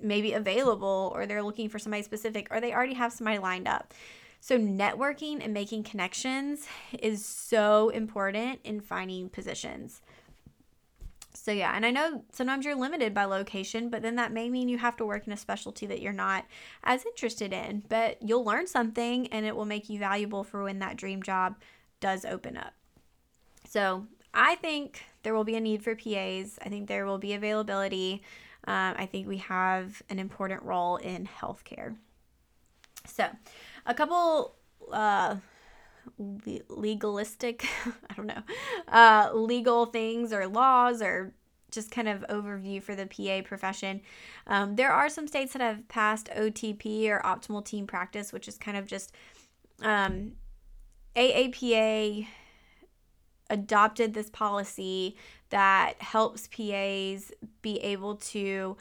maybe 0.00 0.32
available 0.32 1.12
or 1.14 1.26
they're 1.26 1.42
looking 1.42 1.68
for 1.68 1.78
somebody 1.78 2.02
specific 2.02 2.48
or 2.50 2.60
they 2.60 2.72
already 2.72 2.94
have 2.94 3.12
somebody 3.12 3.38
lined 3.38 3.68
up. 3.68 3.92
So, 4.40 4.58
networking 4.58 5.42
and 5.42 5.52
making 5.52 5.84
connections 5.84 6.66
is 6.98 7.24
so 7.24 7.88
important 7.88 8.60
in 8.64 8.80
finding 8.80 9.28
positions. 9.28 10.02
So, 11.34 11.52
yeah, 11.52 11.72
and 11.74 11.84
I 11.84 11.90
know 11.90 12.24
sometimes 12.32 12.64
you're 12.64 12.74
limited 12.74 13.12
by 13.12 13.24
location, 13.24 13.90
but 13.90 14.02
then 14.02 14.16
that 14.16 14.32
may 14.32 14.48
mean 14.48 14.68
you 14.68 14.78
have 14.78 14.96
to 14.96 15.04
work 15.04 15.26
in 15.26 15.32
a 15.32 15.36
specialty 15.36 15.86
that 15.86 16.00
you're 16.00 16.12
not 16.12 16.46
as 16.82 17.04
interested 17.04 17.52
in. 17.52 17.82
But 17.88 18.18
you'll 18.22 18.44
learn 18.44 18.66
something 18.66 19.26
and 19.28 19.44
it 19.44 19.54
will 19.54 19.64
make 19.64 19.88
you 19.88 19.98
valuable 19.98 20.44
for 20.44 20.62
when 20.64 20.78
that 20.78 20.96
dream 20.96 21.22
job 21.22 21.56
does 22.00 22.24
open 22.24 22.56
up. 22.56 22.72
So 23.68 24.06
I 24.32 24.54
think 24.56 25.04
there 25.22 25.34
will 25.34 25.44
be 25.44 25.56
a 25.56 25.60
need 25.60 25.82
for 25.82 25.94
PAs. 25.94 26.58
I 26.64 26.68
think 26.68 26.88
there 26.88 27.06
will 27.06 27.18
be 27.18 27.34
availability. 27.34 28.22
Um, 28.66 28.94
I 28.96 29.06
think 29.06 29.28
we 29.28 29.38
have 29.38 30.02
an 30.10 30.18
important 30.18 30.62
role 30.62 30.96
in 30.96 31.28
healthcare. 31.40 31.96
So, 33.06 33.28
a 33.86 33.94
couple 33.94 34.54
uh, 34.92 35.36
legalistic, 36.18 37.66
I 38.10 38.14
don't 38.14 38.26
know, 38.26 38.42
uh, 38.88 39.30
legal 39.34 39.86
things 39.86 40.32
or 40.32 40.46
laws 40.46 41.02
or 41.02 41.32
just 41.70 41.90
kind 41.90 42.08
of 42.08 42.24
overview 42.28 42.82
for 42.82 42.94
the 42.94 43.06
PA 43.06 43.46
profession. 43.46 44.00
Um, 44.46 44.76
there 44.76 44.92
are 44.92 45.08
some 45.08 45.26
states 45.26 45.52
that 45.52 45.62
have 45.62 45.86
passed 45.88 46.28
OTP 46.36 47.08
or 47.08 47.20
optimal 47.20 47.64
team 47.64 47.86
practice, 47.86 48.32
which 48.32 48.48
is 48.48 48.56
kind 48.56 48.76
of 48.76 48.86
just 48.86 49.12
um, 49.82 50.32
AAPA 51.14 52.26
adopted 53.50 54.14
this 54.14 54.30
policy 54.30 55.16
that 55.50 55.94
helps 56.00 56.48
PAs 56.48 57.30
be 57.62 57.78
able 57.78 58.16
to 58.16 58.76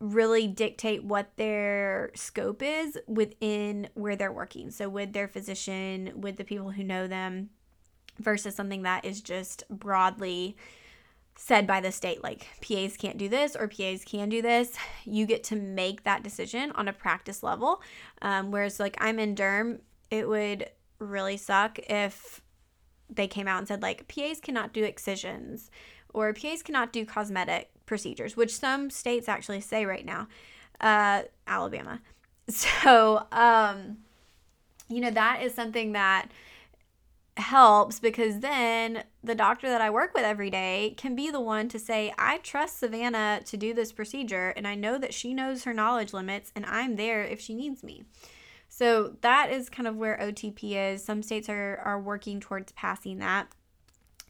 really 0.00 0.46
dictate 0.46 1.04
what 1.04 1.36
their 1.36 2.10
scope 2.14 2.62
is 2.62 2.98
within 3.06 3.88
where 3.94 4.16
they're 4.16 4.32
working. 4.32 4.70
So, 4.70 4.88
with 4.88 5.12
their 5.12 5.28
physician, 5.28 6.12
with 6.20 6.36
the 6.36 6.44
people 6.44 6.70
who 6.70 6.84
know 6.84 7.06
them, 7.06 7.50
versus 8.18 8.54
something 8.54 8.82
that 8.82 9.04
is 9.04 9.20
just 9.20 9.62
broadly 9.68 10.56
said 11.38 11.66
by 11.66 11.80
the 11.80 11.92
state 11.92 12.22
like 12.22 12.46
PAs 12.66 12.96
can't 12.96 13.18
do 13.18 13.28
this 13.28 13.54
or 13.54 13.68
PAs 13.68 14.04
can 14.04 14.28
do 14.28 14.40
this. 14.40 14.74
You 15.04 15.26
get 15.26 15.44
to 15.44 15.56
make 15.56 16.04
that 16.04 16.22
decision 16.22 16.72
on 16.72 16.88
a 16.88 16.92
practice 16.92 17.42
level. 17.42 17.82
Um, 18.22 18.50
whereas, 18.50 18.80
like, 18.80 18.96
I'm 19.00 19.18
in 19.18 19.34
derm, 19.34 19.80
it 20.10 20.28
would 20.28 20.70
really 20.98 21.36
suck 21.36 21.78
if 21.90 22.40
they 23.10 23.28
came 23.28 23.46
out 23.46 23.58
and 23.58 23.68
said, 23.68 23.82
like, 23.82 24.08
PAs 24.08 24.40
cannot 24.40 24.72
do 24.72 24.82
excisions 24.82 25.70
or 26.16 26.32
PAs 26.32 26.62
cannot 26.62 26.92
do 26.92 27.04
cosmetic 27.04 27.70
procedures, 27.84 28.36
which 28.36 28.56
some 28.56 28.88
states 28.88 29.28
actually 29.28 29.60
say 29.60 29.84
right 29.84 30.04
now, 30.04 30.26
uh, 30.80 31.22
Alabama. 31.46 32.00
So, 32.48 33.26
um, 33.32 33.96
you 34.88 35.00
know, 35.00 35.10
that 35.10 35.42
is 35.42 35.52
something 35.52 35.94
that 35.94 36.28
helps 37.36 37.98
because 37.98 38.38
then 38.38 39.02
the 39.24 39.34
doctor 39.34 39.68
that 39.68 39.80
I 39.80 39.90
work 39.90 40.14
with 40.14 40.22
every 40.22 40.48
day 40.48 40.94
can 40.96 41.16
be 41.16 41.28
the 41.28 41.40
one 41.40 41.68
to 41.70 41.78
say, 41.80 42.14
I 42.16 42.38
trust 42.38 42.78
Savannah 42.78 43.40
to 43.46 43.56
do 43.56 43.74
this 43.74 43.90
procedure 43.90 44.50
and 44.50 44.64
I 44.64 44.76
know 44.76 44.96
that 44.96 45.12
she 45.12 45.34
knows 45.34 45.64
her 45.64 45.74
knowledge 45.74 46.12
limits 46.12 46.52
and 46.54 46.64
I'm 46.66 46.94
there 46.94 47.24
if 47.24 47.40
she 47.40 47.56
needs 47.56 47.82
me. 47.82 48.04
So 48.68 49.16
that 49.22 49.50
is 49.50 49.68
kind 49.68 49.88
of 49.88 49.96
where 49.96 50.16
OTP 50.16 50.94
is. 50.94 51.04
Some 51.04 51.24
states 51.24 51.48
are, 51.48 51.78
are 51.84 52.00
working 52.00 52.38
towards 52.38 52.70
passing 52.72 53.18
that. 53.18 53.48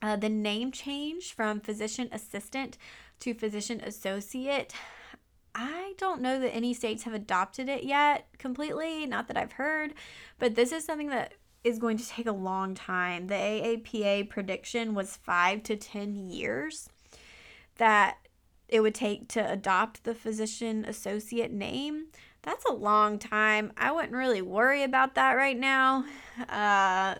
Uh, 0.02 0.16
the 0.16 0.28
name 0.28 0.70
change 0.70 1.32
from 1.32 1.60
physician 1.60 2.08
assistant 2.12 2.76
to 3.20 3.34
physician 3.34 3.80
associate. 3.80 4.74
I 5.54 5.94
don't 5.96 6.20
know 6.20 6.38
that 6.38 6.54
any 6.54 6.74
states 6.74 7.04
have 7.04 7.14
adopted 7.14 7.68
it 7.68 7.84
yet 7.84 8.28
completely, 8.38 9.06
not 9.06 9.26
that 9.28 9.38
I've 9.38 9.52
heard, 9.52 9.94
but 10.38 10.54
this 10.54 10.70
is 10.70 10.84
something 10.84 11.08
that 11.08 11.32
is 11.64 11.78
going 11.78 11.96
to 11.96 12.06
take 12.06 12.26
a 12.26 12.32
long 12.32 12.74
time. 12.74 13.26
The 13.26 13.34
AAPA 13.34 14.28
prediction 14.28 14.94
was 14.94 15.16
five 15.16 15.62
to 15.64 15.76
10 15.76 16.14
years 16.14 16.88
that 17.76 18.18
it 18.68 18.80
would 18.80 18.94
take 18.94 19.28
to 19.28 19.50
adopt 19.50 20.04
the 20.04 20.14
physician 20.14 20.84
associate 20.84 21.52
name. 21.52 22.06
That's 22.42 22.64
a 22.64 22.72
long 22.72 23.18
time. 23.18 23.72
I 23.76 23.92
wouldn't 23.92 24.12
really 24.12 24.42
worry 24.42 24.82
about 24.82 25.14
that 25.14 25.32
right 25.32 25.58
now. 25.58 26.04
Uh, 26.48 27.16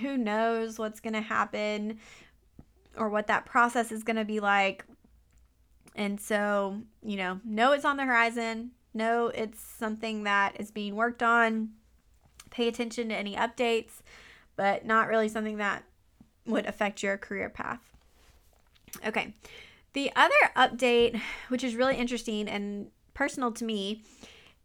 who 0.00 0.16
knows 0.16 0.78
what's 0.78 1.00
going 1.00 1.14
to 1.14 1.20
happen 1.20 1.98
or 2.96 3.08
what 3.08 3.26
that 3.28 3.46
process 3.46 3.92
is 3.92 4.02
going 4.02 4.16
to 4.16 4.24
be 4.24 4.40
like. 4.40 4.84
And 5.94 6.20
so, 6.20 6.80
you 7.02 7.16
know, 7.16 7.40
know 7.44 7.72
it's 7.72 7.84
on 7.84 7.96
the 7.96 8.04
horizon, 8.04 8.72
know 8.94 9.28
it's 9.28 9.60
something 9.60 10.24
that 10.24 10.60
is 10.60 10.70
being 10.70 10.94
worked 10.94 11.22
on, 11.22 11.70
pay 12.50 12.68
attention 12.68 13.08
to 13.08 13.14
any 13.14 13.34
updates, 13.34 14.02
but 14.56 14.84
not 14.84 15.08
really 15.08 15.28
something 15.28 15.56
that 15.58 15.84
would 16.46 16.66
affect 16.66 17.02
your 17.02 17.16
career 17.16 17.48
path. 17.48 17.80
Okay. 19.04 19.34
The 19.92 20.10
other 20.14 20.34
update, 20.56 21.20
which 21.48 21.64
is 21.64 21.74
really 21.74 21.96
interesting 21.96 22.48
and 22.48 22.90
personal 23.14 23.52
to 23.52 23.64
me, 23.64 24.02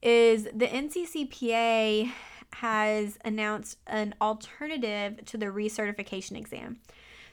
is 0.01 0.43
the 0.53 0.67
NCCPA 0.67 2.11
has 2.55 3.17
announced 3.25 3.77
an 3.87 4.15
alternative 4.21 5.25
to 5.25 5.37
the 5.37 5.47
recertification 5.47 6.37
exam. 6.37 6.79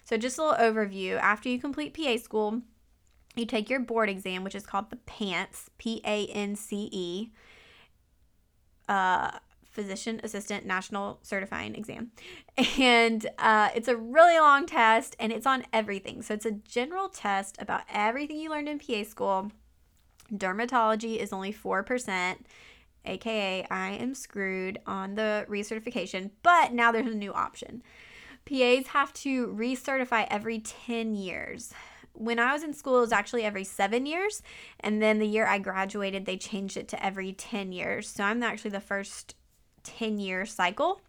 So, 0.05 0.17
just 0.17 0.39
a 0.39 0.43
little 0.43 0.59
overview 0.59 1.19
after 1.19 1.49
you 1.49 1.61
complete 1.61 1.95
PA 1.95 2.17
school, 2.17 2.63
you 3.37 3.47
take 3.47 3.71
your 3.71 3.81
board 3.81 4.09
exam, 4.09 4.43
which 4.45 4.55
is 4.55 4.67
called 4.67 4.91
the 4.91 4.97
PANCE, 4.97 5.71
P 5.79 6.01
A 6.05 6.27
N 6.27 6.57
C 6.57 6.89
E, 6.91 7.31
uh, 8.89 9.33
Physician 9.65 10.21
Assistant 10.25 10.67
National 10.67 11.21
Certifying 11.23 11.75
Exam. 11.75 12.13
And 12.79 13.27
uh, 13.39 13.69
it's 13.75 13.89
a 13.89 13.97
really 13.97 14.39
long 14.39 14.67
test 14.67 15.17
and 15.19 15.33
it's 15.33 15.47
on 15.47 15.65
everything. 15.73 16.23
So, 16.23 16.35
it's 16.35 16.47
a 16.47 16.53
general 16.53 17.09
test 17.09 17.57
about 17.61 17.83
everything 17.93 18.39
you 18.39 18.51
learned 18.51 18.69
in 18.69 18.79
PA 18.79 19.05
school. 19.05 19.53
Dermatology 20.33 21.17
is 21.17 21.33
only 21.33 21.53
4% 21.53 22.37
aka 23.05 23.67
I 23.71 23.91
am 23.91 24.15
screwed 24.15 24.79
on 24.87 25.15
the 25.15 25.47
recertification, 25.49 26.31
but 26.43 26.73
now 26.73 26.93
there's 26.93 27.13
a 27.13 27.17
new 27.17 27.33
option. 27.33 27.83
PAs 28.45 28.89
have 28.89 29.13
to 29.15 29.49
recertify 29.49 30.27
every 30.31 30.59
10 30.59 31.15
years. 31.15 31.73
When 32.13 32.39
I 32.39 32.53
was 32.53 32.63
in 32.63 32.75
school, 32.75 32.99
it 32.99 33.03
was 33.03 33.13
actually 33.13 33.45
every 33.45 33.65
seven 33.65 34.07
years. 34.07 34.43
And 34.81 35.01
then 35.01 35.19
the 35.19 35.27
year 35.27 35.47
I 35.47 35.59
graduated, 35.59 36.27
they 36.27 36.37
changed 36.37 36.77
it 36.77 36.89
to 36.89 37.05
every 37.05 37.33
10 37.33 37.73
years. 37.73 38.09
So 38.09 38.25
I'm 38.25 38.43
actually 38.43 38.73
the 38.73 38.81
first 38.81 39.37
10 39.85 40.19
year 40.19 40.45
cycle. 40.45 41.01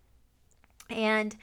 And 0.89 1.35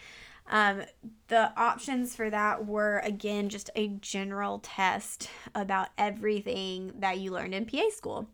um, 0.50 0.82
the 1.28 1.52
options 1.58 2.16
for 2.16 2.30
that 2.30 2.66
were 2.66 3.00
again 3.00 3.48
just 3.48 3.70
a 3.76 3.88
general 3.88 4.60
test 4.60 5.28
about 5.54 5.88
everything 5.98 6.92
that 7.00 7.18
you 7.18 7.32
learned 7.32 7.54
in 7.54 7.66
PA 7.66 7.90
school 7.94 8.28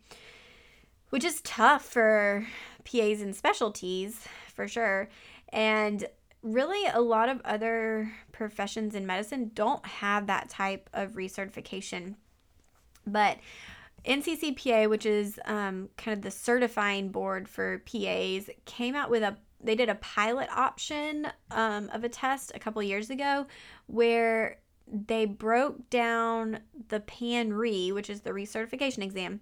which 1.14 1.22
is 1.22 1.40
tough 1.42 1.84
for 1.84 2.44
PAs 2.84 3.20
and 3.20 3.36
specialties 3.36 4.26
for 4.52 4.66
sure. 4.66 5.08
And 5.50 6.04
really, 6.42 6.88
a 6.92 7.00
lot 7.00 7.28
of 7.28 7.40
other 7.44 8.10
professions 8.32 8.96
in 8.96 9.06
medicine 9.06 9.52
don't 9.54 9.86
have 9.86 10.26
that 10.26 10.48
type 10.48 10.90
of 10.92 11.12
recertification. 11.12 12.16
But 13.06 13.38
NCCPA, 14.04 14.90
which 14.90 15.06
is 15.06 15.38
um, 15.44 15.88
kind 15.96 16.18
of 16.18 16.22
the 16.22 16.32
certifying 16.32 17.10
board 17.10 17.48
for 17.48 17.84
PAs, 17.86 18.50
came 18.64 18.96
out 18.96 19.08
with 19.08 19.22
a 19.22 19.36
they 19.62 19.76
did 19.76 19.88
a 19.88 19.94
pilot 19.94 20.48
option 20.50 21.28
um, 21.52 21.90
of 21.92 22.02
a 22.02 22.08
test 22.08 22.50
a 22.56 22.58
couple 22.58 22.82
years 22.82 23.08
ago 23.08 23.46
where 23.86 24.58
they 24.86 25.26
broke 25.26 25.88
down 25.90 26.58
the 26.88 27.00
PAN-RE, 27.00 27.92
which 27.92 28.10
is 28.10 28.20
the 28.20 28.30
recertification 28.30 29.02
exam, 29.02 29.40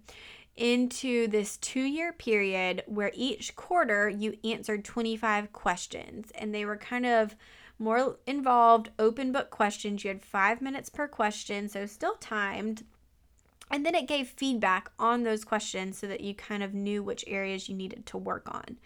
into 0.57 1.27
this 1.29 1.57
two 1.57 1.81
year 1.83 2.13
period 2.13 2.83
where 2.87 3.11
each 3.15 3.57
quarter 3.57 4.09
you 4.09 4.37
answered 4.45 4.85
25 4.85 5.53
questions. 5.53 6.31
And 6.35 6.55
they 6.55 6.65
were 6.65 6.77
kind 6.77 7.07
of 7.07 7.35
more 7.79 8.19
involved 8.27 8.91
open 8.99 9.33
book 9.33 9.51
questions. 9.51 10.05
You 10.05 10.09
had 10.09 10.23
five 10.23 10.61
minutes 10.61 10.89
per 10.89 11.09
question 11.09 11.69
so 11.69 11.87
still 11.87 12.17
timed. 12.21 12.85
And 13.71 13.87
then 13.87 13.95
it 13.95 14.07
gave 14.07 14.29
feedback 14.29 14.91
on 14.99 15.23
those 15.23 15.45
questions 15.45 15.97
so 15.97 16.07
that 16.07 16.21
you 16.21 16.35
kind 16.35 16.63
of 16.63 16.75
knew 16.75 17.03
which 17.03 17.25
areas 17.27 17.69
you 17.69 17.75
needed 17.75 18.05
to 18.07 18.19
work 18.19 18.47
on. 18.55 18.77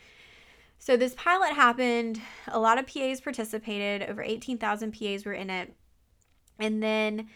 So 0.78 0.96
this 0.96 1.14
pilot 1.14 1.52
happened. 1.54 2.20
A 2.48 2.60
lot 2.60 2.78
of 2.78 2.86
pas 2.86 3.20
participated. 3.20 4.08
Over 4.08 4.22
18000 4.22 4.92
pas 4.92 5.24
were 5.24 5.32
in 5.32 5.50
it. 5.50 5.74
And 6.60 6.80
then 6.80 7.28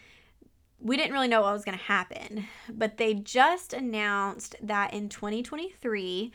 we 0.81 0.97
didn't 0.97 1.13
really 1.13 1.27
know 1.27 1.41
what 1.41 1.53
was 1.53 1.63
going 1.63 1.77
to 1.77 1.83
happen, 1.83 2.47
but 2.69 2.97
they 2.97 3.13
just 3.13 3.73
announced 3.73 4.55
that 4.61 4.93
in 4.93 5.09
2023, 5.09 6.31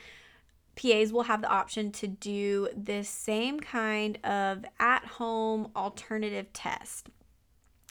PAs 0.77 1.13
will 1.13 1.23
have 1.23 1.41
the 1.41 1.49
option 1.49 1.91
to 1.91 2.07
do 2.07 2.69
this 2.77 3.09
same 3.09 3.59
kind 3.59 4.19
of 4.25 4.65
at 4.79 5.05
home 5.05 5.71
alternative 5.75 6.53
test. 6.53 7.09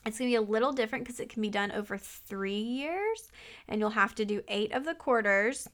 It's 0.05 0.19
going 0.19 0.29
to 0.29 0.39
be 0.39 0.43
a 0.43 0.49
little 0.49 0.71
different 0.71 1.03
because 1.03 1.19
it 1.19 1.29
can 1.29 1.41
be 1.41 1.49
done 1.49 1.71
over 1.71 1.97
three 1.97 2.61
years, 2.61 3.31
and 3.67 3.79
you'll 3.79 3.89
have 3.89 4.15
to 4.15 4.25
do 4.25 4.43
eight 4.47 4.71
of 4.71 4.85
the 4.85 4.93
quarters. 4.93 5.67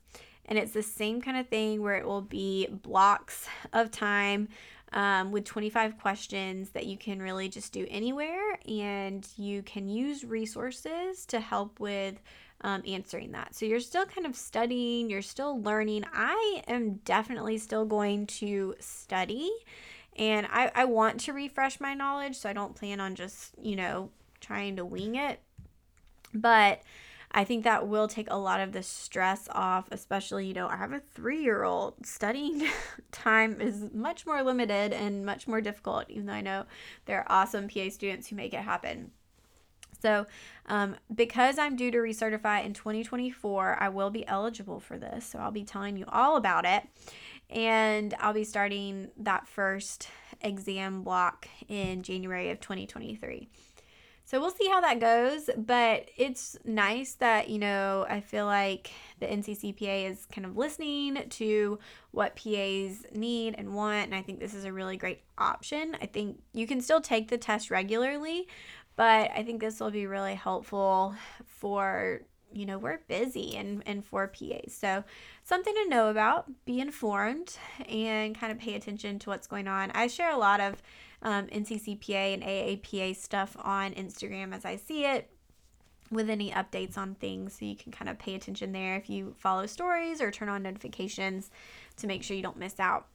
And 0.46 0.58
it's 0.58 0.72
the 0.72 0.84
same 0.84 1.22
kind 1.22 1.38
of 1.38 1.48
thing 1.48 1.82
where 1.82 1.96
it 1.96 2.06
will 2.06 2.22
be 2.22 2.67
blocks 2.67 3.48
of 3.74 3.91
time 3.91 4.48
um, 4.93 5.32
with 5.32 5.45
25 5.45 5.97
questions 5.97 6.71
that 6.71 6.86
you 6.86 6.97
can 6.97 7.21
really 7.21 7.47
just 7.49 7.71
do 7.73 7.88
anywhere, 7.89 8.60
and 8.67 9.27
you 9.38 9.63
can 9.63 9.88
use 9.88 10.23
resources 10.23 11.25
to 11.27 11.39
help 11.39 11.80
with 11.80 12.21
um, 12.62 12.84
answering 12.88 13.32
that. 13.32 13.56
So 13.56 13.65
you're 13.65 13.80
still 13.80 14.06
kind 14.06 14.27
of 14.27 14.36
studying, 14.36 15.10
you're 15.10 15.21
still 15.21 15.62
learning. 15.62 16.06
I 16.13 16.62
am 16.67 16.95
definitely 17.06 17.58
still 17.58 17.86
going 17.86 18.27
to 18.27 18.75
study 18.80 19.51
And 20.15 20.47
I, 20.51 20.71
I 20.75 20.86
want 20.86 21.21
to 21.21 21.34
refresh 21.34 21.80
my 21.80 21.93
knowledge, 21.93 22.36
so 22.36 22.49
I 22.49 22.54
don't 22.54 22.75
plan 22.75 22.99
on 22.99 23.15
just, 23.15 23.54
you 23.62 23.75
know, 23.75 24.10
trying 24.41 24.75
to 24.75 24.86
wing 24.86 25.15
it. 25.15 25.39
But 26.34 26.82
I 27.34 27.44
think 27.44 27.63
that 27.63 27.88
will 27.88 28.08
take 28.08 28.30
a 28.30 28.38
lot 28.38 28.60
of 28.60 28.74
the 28.74 28.84
stress 28.84 29.48
off, 29.52 29.88
especially, 29.91 30.48
you 30.48 30.54
know, 30.54 30.67
I 30.67 30.76
have 30.76 30.91
a 30.91 31.00
three 31.00 31.41
year 31.41 31.63
old. 31.63 32.06
Studying 32.06 32.67
time 33.12 33.62
is 33.62 33.89
much 33.94 34.26
more 34.26 34.44
limited 34.44 34.91
and 34.94 35.26
much 35.26 35.48
more 35.48 35.62
difficult, 35.62 36.06
even 36.10 36.26
though 36.26 36.34
I 36.34 36.41
know 36.41 36.65
there 37.06 37.20
are 37.20 37.32
awesome 37.32 37.70
PA 37.70 37.89
students 37.89 38.28
who 38.28 38.36
make 38.36 38.54
it 38.54 38.62
happen. 38.62 39.12
So, 40.02 40.26
um, 40.65 40.96
because 41.13 41.60
I'm 41.60 41.76
due 41.76 41.91
to 41.91 41.98
recertify 42.00 42.65
in 42.65 42.74
2024, 42.74 43.78
I 43.80 43.89
will 43.89 44.10
be 44.10 44.28
eligible 44.28 44.80
for 44.80 44.98
this. 44.98 45.26
So, 45.26 45.39
I'll 45.39 45.52
be 45.52 45.63
telling 45.63 45.96
you 45.96 46.06
all 46.08 46.38
about 46.38 46.65
it. 46.65 46.84
And 47.50 48.13
I'll 48.20 48.34
be 48.34 48.44
starting 48.44 49.10
that 49.17 49.48
first 49.48 50.08
exam 50.41 51.04
block 51.04 51.48
in 51.67 52.02
January 52.02 52.50
of 52.50 52.60
2023. 52.60 53.50
So 54.32 54.39
we'll 54.39 54.52
see 54.52 54.70
how 54.70 54.80
that 54.80 55.02
goes, 55.02 55.50
but 55.58 56.08
it's 56.15 56.56
nice 56.63 57.15
that, 57.15 57.50
you 57.50 57.60
know, 57.60 58.06
I 58.10 58.22
feel 58.22 58.46
like 58.46 58.89
the 59.20 59.26
NCCPA 59.26 60.10
is 60.10 60.26
kind 60.32 60.46
of 60.46 60.56
listening 60.56 61.22
to 61.32 61.80
what 62.12 62.38
PAs 62.38 63.04
need 63.13 63.56
and 63.58 63.76
want, 63.76 64.06
and 64.06 64.15
I 64.15 64.22
think 64.22 64.39
this 64.39 64.54
is 64.54 64.63
a 64.63 64.72
really 64.72 64.96
great 64.96 65.20
option. 65.38 65.98
I 66.02 66.06
think 66.06 66.41
you 66.54 66.65
can 66.65 66.80
still 66.80 67.02
take 67.02 67.28
the 67.28 67.38
test 67.38 67.70
regularly, 67.70 68.48
but 68.96 69.32
I 69.36 69.44
think 69.44 69.60
this 69.60 69.82
will 69.82 69.91
be 69.91 70.08
really 70.08 70.36
helpful 70.36 71.13
for 71.46 72.22
you 72.53 72.65
know 72.65 72.77
we're 72.77 72.99
busy 73.07 73.55
and 73.55 73.83
and 73.85 74.05
for 74.05 74.27
PAs. 74.27 74.73
So 74.73 75.03
something 75.43 75.73
to 75.73 75.89
know 75.89 76.09
about, 76.09 76.49
be 76.65 76.79
informed 76.79 77.57
and 77.87 78.37
kind 78.37 78.51
of 78.51 78.59
pay 78.59 78.75
attention 78.75 79.19
to 79.19 79.29
what's 79.29 79.47
going 79.47 79.67
on. 79.67 79.91
I 79.91 80.07
share 80.07 80.31
a 80.31 80.37
lot 80.37 80.59
of 80.59 80.81
um, 81.21 81.47
NCCPA 81.47 82.33
and 82.33 82.43
AAPA 82.43 83.15
stuff 83.15 83.55
on 83.59 83.93
Instagram 83.93 84.53
as 84.53 84.65
I 84.65 84.75
see 84.75 85.05
it 85.05 85.29
with 86.09 86.29
any 86.29 86.51
updates 86.51 86.97
on 86.97 87.15
things 87.15 87.57
so 87.57 87.65
you 87.65 87.75
can 87.75 87.91
kind 87.91 88.09
of 88.09 88.19
pay 88.19 88.35
attention 88.35 88.73
there 88.73 88.97
if 88.97 89.09
you 89.09 89.33
follow 89.37 89.65
stories 89.65 90.21
or 90.21 90.29
turn 90.29 90.49
on 90.49 90.61
notifications 90.61 91.49
to 91.95 92.05
make 92.05 92.21
sure 92.21 92.35
you 92.35 92.43
don't 92.43 92.57
miss 92.57 92.79
out 92.79 93.07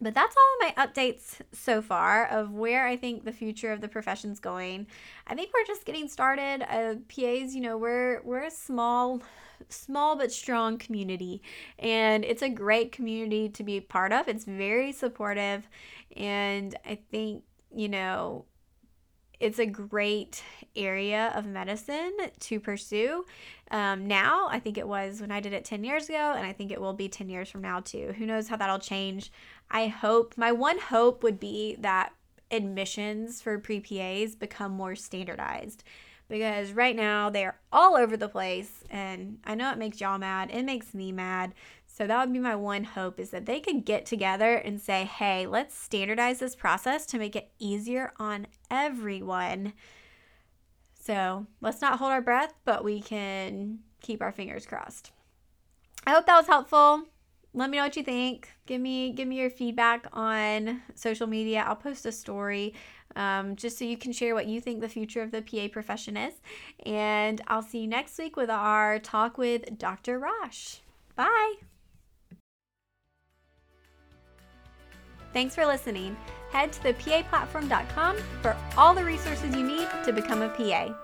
but 0.00 0.14
that's 0.14 0.36
all 0.36 0.68
my 0.68 0.74
updates 0.76 1.40
so 1.52 1.80
far 1.80 2.26
of 2.26 2.52
where 2.52 2.86
I 2.86 2.96
think 2.96 3.24
the 3.24 3.32
future 3.32 3.72
of 3.72 3.80
the 3.80 3.88
profession's 3.88 4.40
going. 4.40 4.86
I 5.26 5.34
think 5.34 5.50
we're 5.54 5.66
just 5.66 5.84
getting 5.84 6.08
started. 6.08 6.62
Uh, 6.68 6.96
PAs, 7.08 7.54
you 7.54 7.60
know, 7.60 7.78
we're 7.78 8.20
we're 8.22 8.44
a 8.44 8.50
small, 8.50 9.22
small 9.68 10.16
but 10.16 10.32
strong 10.32 10.78
community, 10.78 11.42
and 11.78 12.24
it's 12.24 12.42
a 12.42 12.48
great 12.48 12.92
community 12.92 13.48
to 13.50 13.62
be 13.62 13.80
part 13.80 14.12
of. 14.12 14.28
It's 14.28 14.44
very 14.44 14.92
supportive, 14.92 15.68
and 16.16 16.76
I 16.84 16.98
think 17.10 17.44
you 17.74 17.88
know 17.88 18.44
it's 19.40 19.58
a 19.58 19.66
great 19.66 20.42
area 20.76 21.32
of 21.34 21.46
medicine 21.46 22.16
to 22.40 22.60
pursue 22.60 23.24
um, 23.70 24.06
now. 24.06 24.48
I 24.50 24.58
think 24.58 24.78
it 24.78 24.86
was 24.86 25.20
when 25.20 25.30
I 25.30 25.40
did 25.40 25.52
it 25.52 25.64
10 25.64 25.84
years 25.84 26.08
ago, 26.08 26.34
and 26.36 26.46
I 26.46 26.52
think 26.52 26.70
it 26.70 26.80
will 26.80 26.92
be 26.92 27.08
10 27.08 27.28
years 27.28 27.50
from 27.50 27.62
now 27.62 27.80
too. 27.80 28.14
Who 28.18 28.26
knows 28.26 28.48
how 28.48 28.56
that'll 28.56 28.78
change? 28.78 29.32
I 29.70 29.86
hope, 29.88 30.34
my 30.36 30.52
one 30.52 30.78
hope 30.78 31.22
would 31.22 31.40
be 31.40 31.76
that 31.80 32.12
admissions 32.50 33.42
for 33.42 33.58
pre 33.58 33.80
PAs 33.80 34.34
become 34.34 34.72
more 34.72 34.94
standardized 34.94 35.82
because 36.28 36.72
right 36.72 36.96
now 36.96 37.30
they're 37.30 37.58
all 37.72 37.96
over 37.96 38.16
the 38.16 38.28
place 38.28 38.82
and 38.90 39.38
I 39.44 39.54
know 39.54 39.70
it 39.70 39.78
makes 39.78 40.00
y'all 40.00 40.18
mad. 40.18 40.50
It 40.50 40.64
makes 40.64 40.94
me 40.94 41.12
mad. 41.12 41.54
So 41.94 42.06
that 42.06 42.24
would 42.24 42.32
be 42.32 42.40
my 42.40 42.56
one 42.56 42.82
hope 42.82 43.20
is 43.20 43.30
that 43.30 43.46
they 43.46 43.60
could 43.60 43.84
get 43.84 44.04
together 44.04 44.54
and 44.54 44.80
say, 44.80 45.04
"Hey, 45.04 45.46
let's 45.46 45.76
standardize 45.78 46.40
this 46.40 46.56
process 46.56 47.06
to 47.06 47.18
make 47.18 47.36
it 47.36 47.52
easier 47.58 48.12
on 48.18 48.48
everyone." 48.70 49.74
So, 50.98 51.46
let's 51.60 51.80
not 51.80 51.98
hold 51.98 52.10
our 52.10 52.22
breath, 52.22 52.54
but 52.64 52.82
we 52.82 53.00
can 53.00 53.80
keep 54.00 54.22
our 54.22 54.32
fingers 54.32 54.66
crossed. 54.66 55.12
I 56.06 56.10
hope 56.10 56.26
that 56.26 56.36
was 56.36 56.46
helpful 56.46 57.04
let 57.54 57.70
me 57.70 57.78
know 57.78 57.84
what 57.84 57.96
you 57.96 58.02
think. 58.02 58.50
Give 58.66 58.80
me 58.80 59.12
give 59.12 59.28
me 59.28 59.38
your 59.38 59.50
feedback 59.50 60.06
on 60.12 60.82
social 60.94 61.26
media. 61.26 61.64
I'll 61.66 61.76
post 61.76 62.04
a 62.04 62.12
story 62.12 62.74
um, 63.16 63.54
just 63.54 63.78
so 63.78 63.84
you 63.84 63.96
can 63.96 64.12
share 64.12 64.34
what 64.34 64.46
you 64.46 64.60
think 64.60 64.80
the 64.80 64.88
future 64.88 65.22
of 65.22 65.30
the 65.30 65.40
PA 65.40 65.68
profession 65.68 66.16
is. 66.16 66.34
And 66.84 67.40
I'll 67.46 67.62
see 67.62 67.82
you 67.82 67.86
next 67.86 68.18
week 68.18 68.36
with 68.36 68.50
our 68.50 68.98
talk 68.98 69.38
with 69.38 69.78
Dr. 69.78 70.18
Rosh. 70.18 70.78
Bye. 71.14 71.54
Thanks 75.34 75.54
for 75.54 75.66
listening. 75.66 76.16
Head 76.50 76.72
to 76.72 76.82
the 76.84 76.94
PAplatform.com 76.94 78.16
for 78.40 78.56
all 78.78 78.94
the 78.94 79.04
resources 79.04 79.54
you 79.54 79.64
need 79.64 79.88
to 80.04 80.12
become 80.12 80.42
a 80.42 80.48
PA. 80.48 81.03